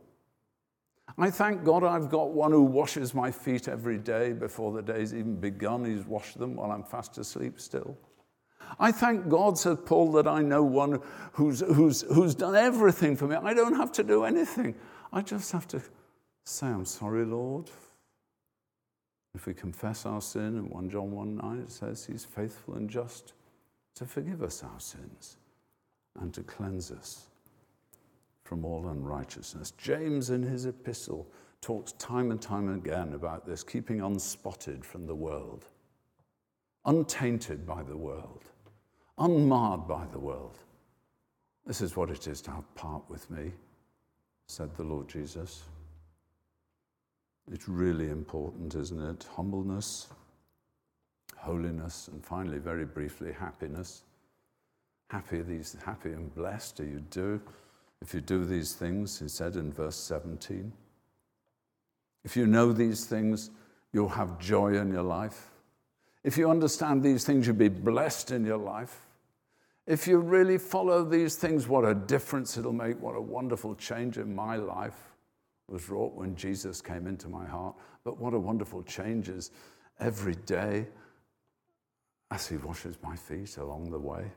I 1.16 1.30
thank 1.30 1.64
God 1.64 1.84
I've 1.84 2.10
got 2.10 2.30
one 2.30 2.52
who 2.52 2.62
washes 2.62 3.14
my 3.14 3.30
feet 3.30 3.68
every 3.68 3.98
day 3.98 4.32
before 4.32 4.72
the 4.72 4.82
day's 4.82 5.14
even 5.14 5.36
begun. 5.36 5.84
He's 5.84 6.04
washed 6.04 6.38
them 6.38 6.56
while 6.56 6.70
I'm 6.70 6.82
fast 6.82 7.16
asleep 7.18 7.60
still. 7.60 7.96
I 8.78 8.92
thank 8.92 9.28
God, 9.28 9.56
said 9.56 9.86
Paul, 9.86 10.12
that 10.12 10.26
I 10.26 10.42
know 10.42 10.62
one 10.62 11.00
who's, 11.32 11.60
who's, 11.60 12.02
who's 12.02 12.34
done 12.34 12.54
everything 12.54 13.16
for 13.16 13.26
me. 13.26 13.36
I 13.36 13.54
don't 13.54 13.76
have 13.76 13.92
to 13.92 14.02
do 14.02 14.24
anything. 14.24 14.74
I 15.12 15.22
just 15.22 15.50
have 15.52 15.66
to 15.68 15.80
say, 16.44 16.66
I'm 16.66 16.84
sorry, 16.84 17.24
Lord. 17.24 17.70
If 19.34 19.46
we 19.46 19.54
confess 19.54 20.04
our 20.04 20.20
sin 20.20 20.58
in 20.58 20.68
1 20.68 20.90
John 20.90 21.10
1 21.10 21.36
9, 21.36 21.58
it 21.60 21.70
says 21.70 22.04
he's 22.04 22.24
faithful 22.24 22.74
and 22.74 22.90
just 22.90 23.32
to 23.94 24.04
forgive 24.04 24.42
us 24.42 24.62
our 24.62 24.80
sins 24.80 25.36
and 26.20 26.32
to 26.34 26.42
cleanse 26.42 26.90
us 26.90 27.26
from 28.44 28.64
all 28.64 28.88
unrighteousness. 28.88 29.72
James, 29.72 30.30
in 30.30 30.42
his 30.42 30.66
epistle, 30.66 31.26
talks 31.60 31.92
time 31.92 32.30
and 32.30 32.40
time 32.40 32.74
again 32.74 33.12
about 33.14 33.46
this 33.46 33.62
keeping 33.62 34.00
unspotted 34.00 34.84
from 34.84 35.06
the 35.06 35.14
world, 35.14 35.66
untainted 36.84 37.66
by 37.66 37.82
the 37.82 37.96
world, 37.96 38.44
unmarred 39.18 39.86
by 39.86 40.06
the 40.12 40.18
world. 40.18 40.58
This 41.66 41.80
is 41.82 41.96
what 41.96 42.10
it 42.10 42.26
is 42.26 42.40
to 42.42 42.50
have 42.50 42.74
part 42.74 43.02
with 43.10 43.30
me, 43.30 43.52
said 44.46 44.74
the 44.76 44.84
Lord 44.84 45.08
Jesus. 45.08 45.64
It's 47.52 47.68
really 47.68 48.08
important, 48.08 48.74
isn't 48.74 49.00
it? 49.00 49.26
Humbleness, 49.34 50.08
holiness, 51.36 52.08
and 52.08 52.24
finally, 52.24 52.58
very 52.58 52.84
briefly, 52.84 53.32
happiness. 53.32 54.02
Happy, 55.08 55.42
these, 55.42 55.76
happy 55.84 56.12
and 56.12 56.34
blessed 56.34 56.80
are 56.80 56.86
you 56.86 57.00
do 57.10 57.40
if 58.00 58.14
you 58.14 58.20
do 58.20 58.44
these 58.44 58.74
things, 58.74 59.18
he 59.18 59.28
said 59.28 59.56
in 59.56 59.72
verse 59.72 59.96
17. 59.96 60.72
If 62.24 62.36
you 62.36 62.46
know 62.46 62.72
these 62.72 63.06
things, 63.06 63.50
you'll 63.92 64.08
have 64.08 64.38
joy 64.38 64.76
in 64.76 64.92
your 64.92 65.02
life. 65.02 65.50
If 66.24 66.36
you 66.36 66.50
understand 66.50 67.02
these 67.02 67.24
things, 67.24 67.46
you'll 67.46 67.56
be 67.56 67.68
blessed 67.68 68.30
in 68.30 68.44
your 68.44 68.58
life. 68.58 69.06
If 69.86 70.06
you 70.06 70.18
really 70.18 70.58
follow 70.58 71.02
these 71.02 71.36
things, 71.36 71.66
what 71.66 71.84
a 71.84 71.94
difference 71.94 72.56
it'll 72.58 72.72
make, 72.72 73.00
what 73.00 73.16
a 73.16 73.20
wonderful 73.20 73.74
change 73.74 74.18
in 74.18 74.34
my 74.34 74.56
life 74.56 75.14
was 75.68 75.88
wrought 75.88 76.14
when 76.14 76.36
Jesus 76.36 76.80
came 76.80 77.06
into 77.06 77.28
my 77.28 77.46
heart. 77.46 77.74
But 78.04 78.18
what 78.18 78.34
a 78.34 78.38
wonderful 78.38 78.82
change 78.82 79.28
is 79.28 79.50
every 79.98 80.34
day 80.34 80.86
as 82.30 82.46
he 82.46 82.58
washes 82.58 82.96
my 83.02 83.16
feet 83.16 83.56
along 83.56 83.90
the 83.90 83.98
way. 83.98 84.30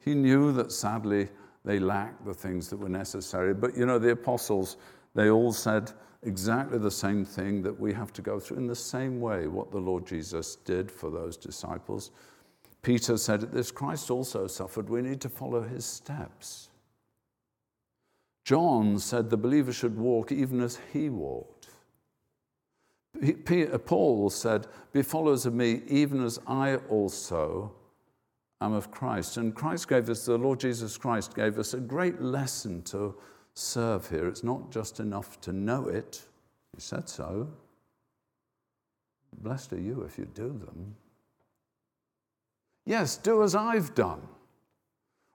He 0.00 0.14
knew 0.14 0.52
that 0.52 0.72
sadly 0.72 1.28
they 1.64 1.78
lacked 1.78 2.24
the 2.24 2.34
things 2.34 2.68
that 2.70 2.76
were 2.76 2.88
necessary. 2.88 3.54
But 3.54 3.76
you 3.76 3.86
know, 3.86 3.98
the 3.98 4.12
apostles, 4.12 4.76
they 5.14 5.30
all 5.30 5.52
said 5.52 5.92
exactly 6.22 6.78
the 6.78 6.90
same 6.90 7.24
thing 7.24 7.62
that 7.62 7.78
we 7.78 7.92
have 7.92 8.12
to 8.14 8.22
go 8.22 8.40
through 8.40 8.56
in 8.56 8.66
the 8.66 8.74
same 8.74 9.20
way 9.20 9.46
what 9.46 9.70
the 9.70 9.78
Lord 9.78 10.06
Jesus 10.06 10.56
did 10.56 10.90
for 10.90 11.10
those 11.10 11.36
disciples. 11.36 12.10
Peter 12.82 13.16
said 13.16 13.42
at 13.42 13.52
this 13.52 13.70
Christ 13.70 14.10
also 14.10 14.46
suffered. 14.46 14.88
We 14.88 15.02
need 15.02 15.20
to 15.20 15.28
follow 15.28 15.62
his 15.62 15.84
steps. 15.84 16.70
John 18.44 18.98
said 18.98 19.28
the 19.28 19.36
believer 19.36 19.72
should 19.72 19.96
walk 19.96 20.32
even 20.32 20.60
as 20.60 20.78
he 20.92 21.10
walked. 21.10 21.68
Paul 23.84 24.30
said, 24.30 24.66
Be 24.92 25.02
followers 25.02 25.44
of 25.44 25.54
me, 25.54 25.82
even 25.86 26.24
as 26.24 26.38
I 26.46 26.76
also 26.88 27.72
am 28.60 28.72
of 28.72 28.90
Christ. 28.90 29.36
And 29.36 29.54
Christ 29.54 29.88
gave 29.88 30.08
us, 30.08 30.24
the 30.24 30.36
Lord 30.36 30.60
Jesus 30.60 30.96
Christ 30.96 31.34
gave 31.34 31.58
us 31.58 31.74
a 31.74 31.80
great 31.80 32.20
lesson 32.20 32.82
to 32.82 33.14
serve 33.54 34.08
here. 34.08 34.26
It's 34.28 34.44
not 34.44 34.70
just 34.70 35.00
enough 35.00 35.40
to 35.42 35.52
know 35.52 35.88
it, 35.88 36.22
He 36.74 36.80
said 36.80 37.08
so. 37.08 37.48
Blessed 39.40 39.72
are 39.74 39.80
you 39.80 40.02
if 40.02 40.18
you 40.18 40.26
do 40.34 40.48
them. 40.48 40.96
Yes, 42.86 43.16
do 43.16 43.42
as 43.42 43.54
I've 43.54 43.94
done. 43.94 44.22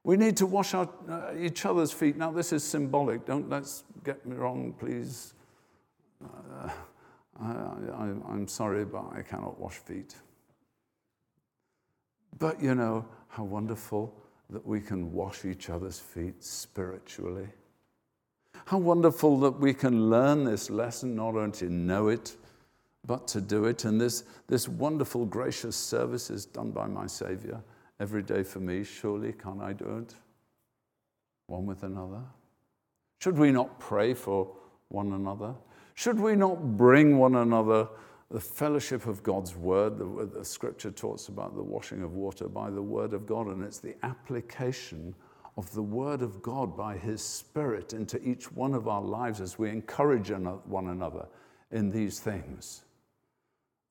We 0.03 0.17
need 0.17 0.35
to 0.37 0.45
wash 0.45 0.73
our, 0.73 0.89
uh, 1.09 1.31
each 1.37 1.65
other's 1.65 1.91
feet. 1.91 2.17
Now, 2.17 2.31
this 2.31 2.51
is 2.51 2.63
symbolic. 2.63 3.25
Don't 3.25 3.49
let's 3.49 3.83
get 4.03 4.25
me 4.25 4.35
wrong, 4.35 4.73
please. 4.77 5.33
Uh, 6.21 6.69
I, 7.41 8.07
am 8.31 8.47
sorry, 8.47 8.85
but 8.85 9.05
I 9.13 9.21
cannot 9.21 9.59
wash 9.59 9.77
feet. 9.77 10.15
But 12.39 12.61
you 12.61 12.75
know 12.75 13.05
how 13.27 13.43
wonderful 13.43 14.13
that 14.49 14.65
we 14.65 14.79
can 14.79 15.11
wash 15.11 15.45
each 15.45 15.69
other's 15.69 15.99
feet 15.99 16.43
spiritually. 16.43 17.47
How 18.65 18.77
wonderful 18.77 19.39
that 19.41 19.59
we 19.59 19.73
can 19.73 20.09
learn 20.09 20.43
this 20.43 20.69
lesson, 20.69 21.15
not 21.15 21.35
only 21.35 21.51
to 21.53 21.69
know 21.69 22.07
it, 22.07 22.35
but 23.05 23.27
to 23.29 23.41
do 23.41 23.65
it. 23.65 23.85
And 23.85 23.99
this, 23.99 24.23
this 24.47 24.67
wonderful, 24.69 25.25
gracious 25.25 25.75
service 25.75 26.29
is 26.29 26.45
done 26.45 26.71
by 26.71 26.87
my 26.87 27.07
Savior 27.07 27.61
every 27.99 28.21
day 28.21 28.43
for 28.43 28.59
me. 28.59 28.83
Surely, 28.83 29.33
can 29.33 29.61
I 29.61 29.73
do 29.73 29.97
it? 29.97 30.13
One 31.47 31.65
with 31.65 31.83
another? 31.83 32.21
Should 33.19 33.37
we 33.37 33.51
not 33.51 33.79
pray 33.79 34.13
for 34.13 34.55
one 34.89 35.13
another? 35.13 35.55
Should 35.95 36.19
we 36.19 36.35
not 36.35 36.77
bring 36.77 37.17
one 37.17 37.35
another 37.35 37.87
the 38.33 38.39
fellowship 38.39 39.05
of 39.05 39.21
God's 39.21 39.55
word? 39.55 39.99
The, 39.99 40.25
the 40.25 40.43
scripture 40.43 40.89
talks 40.89 41.27
about 41.27 41.55
the 41.55 41.63
washing 41.63 42.01
of 42.01 42.13
water 42.13 42.47
by 42.47 42.71
the 42.71 42.81
word 42.81 43.13
of 43.13 43.27
God, 43.27 43.45
and 43.47 43.63
it's 43.63 43.77
the 43.77 43.95
application 44.03 45.13
of 45.55 45.71
the 45.73 45.83
word 45.83 46.23
of 46.23 46.41
God 46.41 46.75
by 46.75 46.97
his 46.97 47.21
spirit 47.21 47.93
into 47.93 48.21
each 48.27 48.51
one 48.51 48.73
of 48.73 48.87
our 48.87 49.03
lives 49.03 49.39
as 49.39 49.59
we 49.59 49.69
encourage 49.69 50.31
one 50.65 50.87
another 50.87 51.27
in 51.71 51.91
these 51.91 52.19
things. 52.19 52.81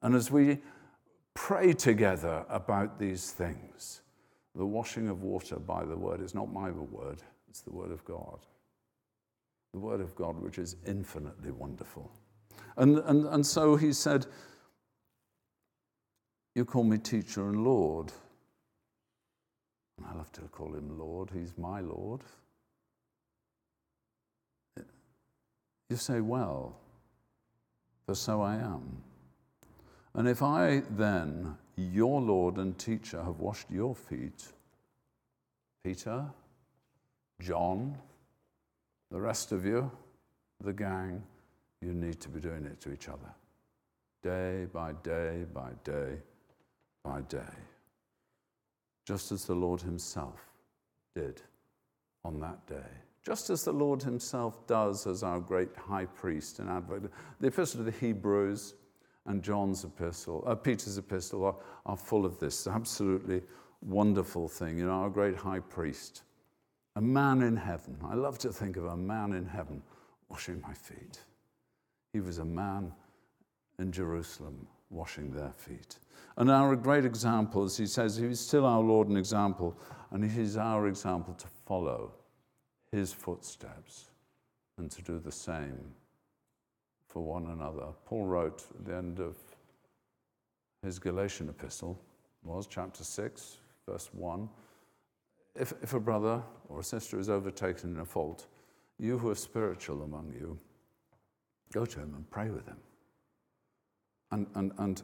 And 0.03 0.13
as 0.17 0.33
we 0.33 0.59
pray 1.35 1.73
together 1.73 2.45
about 2.49 2.99
these 2.99 3.31
things, 3.31 4.01
the 4.57 4.67
washing 4.67 5.09
of 5.09 5.23
water 5.23 5.57
by 5.57 5.85
the 5.85 5.97
word 5.97 6.21
is 6.21 6.35
not 6.35 6.53
my 6.53 6.69
word, 6.73 7.23
it's 7.49 7.61
the 7.61 7.71
word 7.71 7.93
of 7.93 8.05
God. 8.05 8.41
The 9.73 9.79
word 9.79 10.01
of 10.01 10.17
God, 10.17 10.37
which 10.43 10.59
is 10.59 10.75
infinitely 10.85 11.53
wonderful. 11.53 12.11
And, 12.77 12.99
and, 12.99 13.27
and 13.27 13.47
so 13.47 13.77
he 13.77 13.93
said, 13.93 14.27
You 16.55 16.65
call 16.65 16.85
me 16.85 16.99
teacher 16.99 17.49
and 17.49 17.65
Lord. 17.65 18.13
I 20.07 20.15
love 20.15 20.33
to 20.33 20.41
call 20.43 20.75
him 20.75 20.99
Lord, 20.99 21.31
he's 21.33 21.57
my 21.57 21.81
Lord. 21.81 22.23
You 25.89 25.97
say, 25.97 26.21
Well, 26.21 26.77
for 28.07 28.15
so 28.15 28.41
I 28.41 28.57
am. 28.57 29.03
And 30.15 30.29
if 30.29 30.43
I 30.43 30.83
then 30.91 31.57
your 31.77 32.21
Lord 32.21 32.57
and 32.57 32.79
teacher 32.79 33.23
have 33.23 33.41
washed 33.41 33.71
your 33.71 33.95
feet. 33.95 34.45
Peter, 35.85 36.27
John, 37.41 37.99
the 39.11 39.21
rest 39.21 39.53
of 39.53 39.65
you, 39.65 39.91
the 40.63 40.73
gang, 40.73 41.23
you 41.83 41.93
need 41.93 42.21
to 42.21 42.29
be 42.29 42.41
doing 42.41 42.65
it 42.65 42.81
to 42.81 42.93
each 42.93 43.09
other. 43.09 43.35
Day 44.23 44.67
by 44.73 44.93
day 45.03 45.45
by 45.53 45.71
day 45.85 46.17
by 47.03 47.21
day. 47.23 47.41
Just 49.05 49.33
as 49.33 49.45
the 49.45 49.55
Lord 49.55 49.81
Himself 49.81 50.41
did 51.15 51.43
on 52.25 52.39
that 52.41 52.65
day. 52.67 52.91
Just 53.25 53.51
as 53.51 53.65
the 53.65 53.73
Lord 53.73 54.03
Himself 54.03 54.67
does 54.67 55.07
as 55.07 55.23
our 55.23 55.41
great 55.41 55.77
high 55.77 56.05
priest 56.05 56.61
and 56.61 56.71
advocate. 56.71 57.11
The 57.41 57.49
Epistle 57.49 57.85
to 57.85 57.91
the 57.91 57.99
Hebrews 57.99 58.75
and 59.27 59.43
John's 59.43 59.85
epistle, 59.85 60.43
uh, 60.47 60.55
Peter's 60.55 60.99
epistle 60.99 61.45
are, 61.45 61.57
are 61.87 61.97
full 61.97 62.25
of 62.25 62.39
this 62.39 62.67
absolutely 62.67 63.43
wonderful 63.81 64.49
thing. 64.49 64.79
You 64.79 64.87
know, 64.87 64.93
our 64.93 65.11
great 65.11 65.37
high 65.37 65.61
priest, 65.61 66.23
a 66.97 67.01
man 67.01 67.43
in 67.43 67.57
heaven. 67.57 67.97
I 68.05 68.15
love 68.15 68.39
to 68.39 68.53
think 68.53 68.77
of 68.77 68.85
a 68.87 68.97
man 68.97 69.33
in 69.33 69.47
heaven 69.47 69.83
washing 70.29 70.61
my 70.61 70.75
feet. 70.75 71.21
He 72.13 72.21
was 72.21 72.39
a 72.39 72.45
man 72.45 72.93
in 73.79 73.93
Jerusalem 73.93 74.67
washing 74.91 75.31
their 75.33 75.53
feet. 75.53 75.99
And 76.37 76.51
our 76.51 76.77
great 76.77 77.05
example, 77.05 77.65
as 77.65 77.77
he 77.77 77.87
says, 77.87 78.17
he's 78.17 78.41
still 78.41 78.67
our 78.67 78.81
Lord 78.81 79.09
and 79.09 79.19
example, 79.19 79.77
and 80.11 80.31
he's 80.31 80.57
our 80.57 80.87
example 80.87 81.35
to 81.35 81.47
follow 81.67 82.13
his 82.91 83.13
footsteps 83.13 84.11
and 84.79 84.91
to 84.91 85.03
do 85.03 85.19
the 85.19 85.33
same 85.33 85.79
for 87.07 87.21
one 87.21 87.47
another. 87.47 87.89
Paul 88.07 88.27
wrote 88.27 88.65
at 88.79 88.85
the 88.85 88.97
end 88.97 89.21
of 89.21 89.37
his 90.83 90.99
Galatian 90.99 91.49
epistle, 91.49 91.99
was 92.43 92.67
chapter 92.67 93.05
6, 93.05 93.57
verse 93.89 94.11
1. 94.13 94.49
If, 95.55 95.75
if 95.83 95.95
a 95.95 96.01
brother 96.01 96.43
or 96.69 96.81
a 96.81 96.85
sister 96.85 97.19
is 97.19 97.29
overtaken 97.29 97.95
in 97.95 98.01
a 98.01 98.05
fault, 98.05 98.47
you 98.99 99.19
who 99.19 99.31
are 99.31 99.35
spiritual 99.35 100.03
among 100.03 100.33
you, 100.33 100.59
go 101.73 101.85
to 101.85 101.99
him 101.99 102.15
and 102.15 102.31
pray 102.31 102.51
with 102.51 102.67
him. 102.67 102.77
And, 104.31 104.47
and, 104.55 104.73
and, 104.79 105.03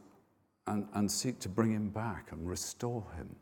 and, 0.67 0.87
and 0.93 1.11
seek 1.11 1.39
to 1.39 1.49
bring 1.49 1.71
him 1.71 1.89
back 1.89 2.31
and 2.31 2.47
restore 2.47 3.05
him 3.15 3.35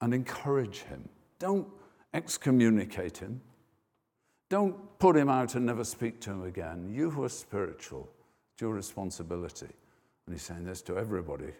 and 0.00 0.14
encourage 0.14 0.78
him. 0.78 1.08
Don't 1.38 1.68
excommunicate 2.14 3.18
him. 3.18 3.40
Don't 4.48 4.98
put 4.98 5.16
him 5.16 5.28
out 5.28 5.54
and 5.54 5.64
never 5.64 5.84
speak 5.84 6.20
to 6.20 6.30
him 6.30 6.42
again. 6.44 6.90
You 6.92 7.10
who 7.10 7.22
are 7.22 7.28
spiritual, 7.28 8.08
it's 8.52 8.62
your 8.62 8.74
responsibility. 8.74 9.68
And 10.26 10.34
he's 10.34 10.42
saying 10.42 10.64
this 10.64 10.82
to 10.82 10.98
everybody 10.98 11.52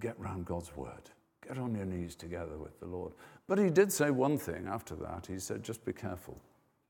get 0.00 0.18
round 0.18 0.44
God's 0.44 0.74
word. 0.76 1.10
Get 1.46 1.58
on 1.58 1.74
your 1.74 1.84
knees 1.84 2.14
together 2.14 2.56
with 2.56 2.78
the 2.80 2.86
Lord. 2.86 3.12
But 3.46 3.58
he 3.58 3.70
did 3.70 3.92
say 3.92 4.10
one 4.10 4.38
thing 4.38 4.66
after 4.66 4.94
that. 4.96 5.26
He 5.26 5.38
said, 5.38 5.62
just 5.62 5.84
be 5.84 5.92
careful, 5.92 6.40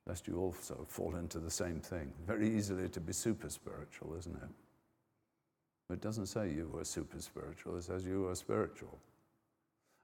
lest 0.07 0.27
you 0.27 0.39
also 0.39 0.87
fall 0.89 1.17
into 1.17 1.39
the 1.39 1.51
same 1.51 1.81
thing. 1.81 2.13
Very 2.27 2.55
easily 2.55 2.89
to 2.91 3.01
be 3.01 3.13
super 3.13 3.49
spiritual, 3.49 4.15
isn't 4.19 4.37
it? 4.37 5.93
It 5.93 6.01
doesn't 6.01 6.27
say 6.27 6.51
you 6.51 6.69
were 6.73 6.85
super 6.85 7.21
spiritual, 7.21 7.77
it 7.77 7.85
says 7.85 8.05
you 8.05 8.23
were 8.23 8.35
spiritual. 8.35 8.99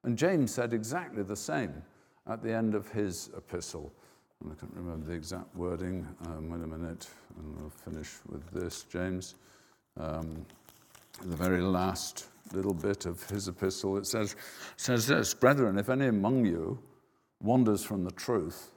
And 0.05 0.17
James 0.17 0.53
said 0.53 0.73
exactly 0.73 1.23
the 1.23 1.37
same 1.37 1.83
at 2.27 2.43
the 2.43 2.53
end 2.53 2.75
of 2.75 2.89
his 2.91 3.31
epistle. 3.37 3.93
I 4.45 4.55
can't 4.55 4.73
remember 4.75 5.07
the 5.07 5.13
exact 5.13 5.55
wording. 5.55 6.07
Um, 6.27 6.49
wait 6.49 6.63
a 6.63 6.67
minute, 6.67 7.09
and 7.39 7.57
I'll 7.61 7.69
finish 7.69 8.09
with 8.27 8.49
this. 8.51 8.85
James, 8.85 9.35
um, 9.99 10.47
the 11.27 11.37
very 11.37 11.61
last 11.61 12.29
little 12.53 12.73
bit 12.73 13.05
of 13.05 13.23
his 13.29 13.49
epistle, 13.49 13.99
it 13.99 14.07
says, 14.07 14.37
says 14.77 15.07
this 15.07 15.35
Brethren, 15.35 15.79
if 15.79 15.91
any 15.91 16.07
among 16.07 16.47
you 16.47 16.79
wanders 17.43 17.85
from 17.85 18.03
the 18.03 18.11
truth 18.13 18.71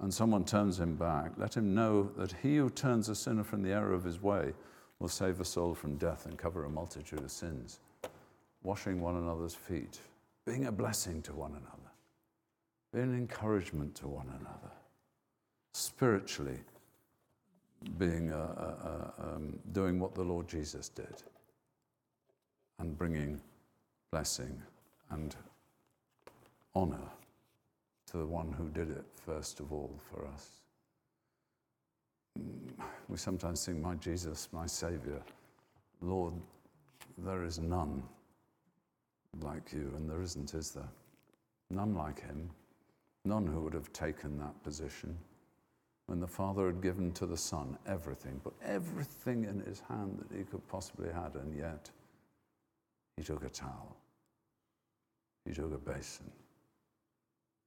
and 0.00 0.12
someone 0.12 0.44
turns 0.44 0.80
him 0.80 0.96
back, 0.96 1.32
let 1.36 1.56
him 1.56 1.74
know 1.74 2.10
that 2.16 2.32
he 2.42 2.56
who 2.56 2.70
turns 2.70 3.08
a 3.08 3.14
sinner 3.14 3.44
from 3.44 3.62
the 3.62 3.72
error 3.72 3.92
of 3.92 4.04
his 4.04 4.22
way 4.22 4.52
will 4.98 5.08
save 5.08 5.40
a 5.40 5.44
soul 5.44 5.74
from 5.74 5.96
death 5.96 6.26
and 6.26 6.38
cover 6.38 6.64
a 6.64 6.70
multitude 6.70 7.20
of 7.20 7.30
sins, 7.30 7.80
washing 8.62 9.00
one 9.00 9.16
another's 9.16 9.54
feet, 9.54 10.00
being 10.46 10.66
a 10.66 10.72
blessing 10.72 11.20
to 11.22 11.32
one 11.34 11.52
another, 11.52 11.90
being 12.92 13.12
an 13.12 13.18
encouragement 13.18 13.94
to 13.94 14.08
one 14.08 14.28
another, 14.28 14.72
spiritually 15.72 16.60
being, 17.98 18.30
uh, 18.30 18.36
uh, 18.36 18.88
uh 18.88 19.34
um, 19.34 19.58
doing 19.72 19.98
what 19.98 20.14
the 20.14 20.22
Lord 20.22 20.48
Jesus 20.48 20.88
did 20.88 21.22
and 22.78 22.96
bringing 22.96 23.40
blessing 24.10 24.60
and 25.10 25.36
honor 26.74 27.08
to 28.10 28.18
the 28.18 28.26
one 28.26 28.52
who 28.52 28.68
did 28.68 28.90
it 28.90 29.04
first 29.24 29.60
of 29.60 29.72
all 29.72 29.90
for 30.10 30.26
us. 30.26 30.60
We 33.08 33.16
sometimes 33.16 33.64
think, 33.64 33.78
My 33.78 33.94
Jesus, 33.96 34.48
my 34.52 34.66
Savior, 34.66 35.20
Lord, 36.00 36.34
there 37.18 37.44
is 37.44 37.58
none 37.58 38.02
like 39.42 39.72
you, 39.72 39.92
and 39.96 40.08
there 40.08 40.22
isn't, 40.22 40.54
is 40.54 40.70
there? 40.70 40.88
None 41.70 41.94
like 41.94 42.20
him, 42.20 42.50
none 43.24 43.46
who 43.46 43.60
would 43.60 43.74
have 43.74 43.92
taken 43.92 44.38
that 44.38 44.62
position 44.64 45.16
when 46.06 46.18
the 46.18 46.26
Father 46.26 46.66
had 46.66 46.82
given 46.82 47.12
to 47.12 47.24
the 47.24 47.36
Son 47.36 47.78
everything, 47.86 48.40
put 48.42 48.54
everything 48.64 49.44
in 49.44 49.60
his 49.60 49.80
hand 49.88 50.18
that 50.18 50.36
he 50.36 50.42
could 50.42 50.66
possibly 50.66 51.08
have, 51.12 51.36
and 51.36 51.56
yet 51.56 51.88
he 53.16 53.22
took 53.22 53.44
a 53.44 53.48
towel, 53.48 53.96
he 55.44 55.54
took 55.54 55.72
a 55.72 55.78
basin, 55.78 56.28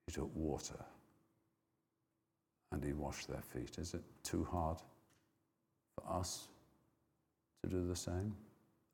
he 0.07 0.13
took 0.13 0.29
water, 0.35 0.83
and 2.71 2.83
he 2.83 2.93
washed 2.93 3.27
their 3.27 3.41
feet. 3.41 3.77
Is 3.77 3.93
it 3.93 4.03
too 4.23 4.47
hard 4.51 4.77
for 5.95 6.19
us 6.19 6.47
to 7.63 7.69
do 7.69 7.87
the 7.87 7.95
same? 7.95 8.35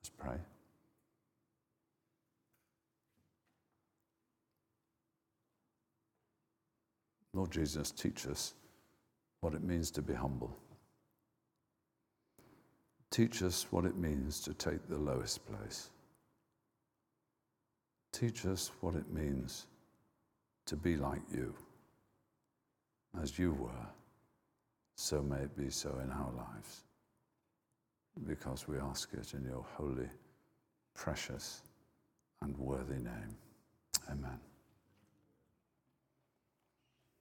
Let's 0.02 0.10
pray. 0.18 0.38
Lord 7.34 7.52
Jesus, 7.52 7.92
teach 7.92 8.28
us 8.28 8.54
what 9.42 9.54
it 9.54 9.64
means 9.64 9.92
to 9.92 10.02
be 10.02 10.14
humble. 10.14 10.56
Teach 13.12 13.42
us 13.42 13.66
what 13.72 13.86
it 13.86 13.98
means 13.98 14.40
to 14.42 14.54
take 14.54 14.88
the 14.88 14.98
lowest 14.98 15.46
place. 15.46 15.90
Teach 18.12 18.46
us 18.46 18.72
what 18.82 18.96
it 18.96 19.12
means 19.12 19.68
to 20.70 20.76
be 20.76 20.96
like 20.96 21.22
you. 21.34 21.52
As 23.20 23.40
you 23.40 23.54
were, 23.54 23.88
so 24.96 25.20
may 25.20 25.38
it 25.38 25.58
be 25.58 25.72
so 25.72 25.90
in 26.04 26.12
our 26.12 26.32
lives. 26.32 26.84
Because 28.28 28.68
we 28.68 28.78
ask 28.78 29.10
it 29.14 29.34
in 29.34 29.46
your 29.46 29.66
holy, 29.76 30.10
precious, 30.94 31.64
and 32.44 32.56
worthy 32.58 32.98
name. 32.98 33.36
Amen. 34.12 34.40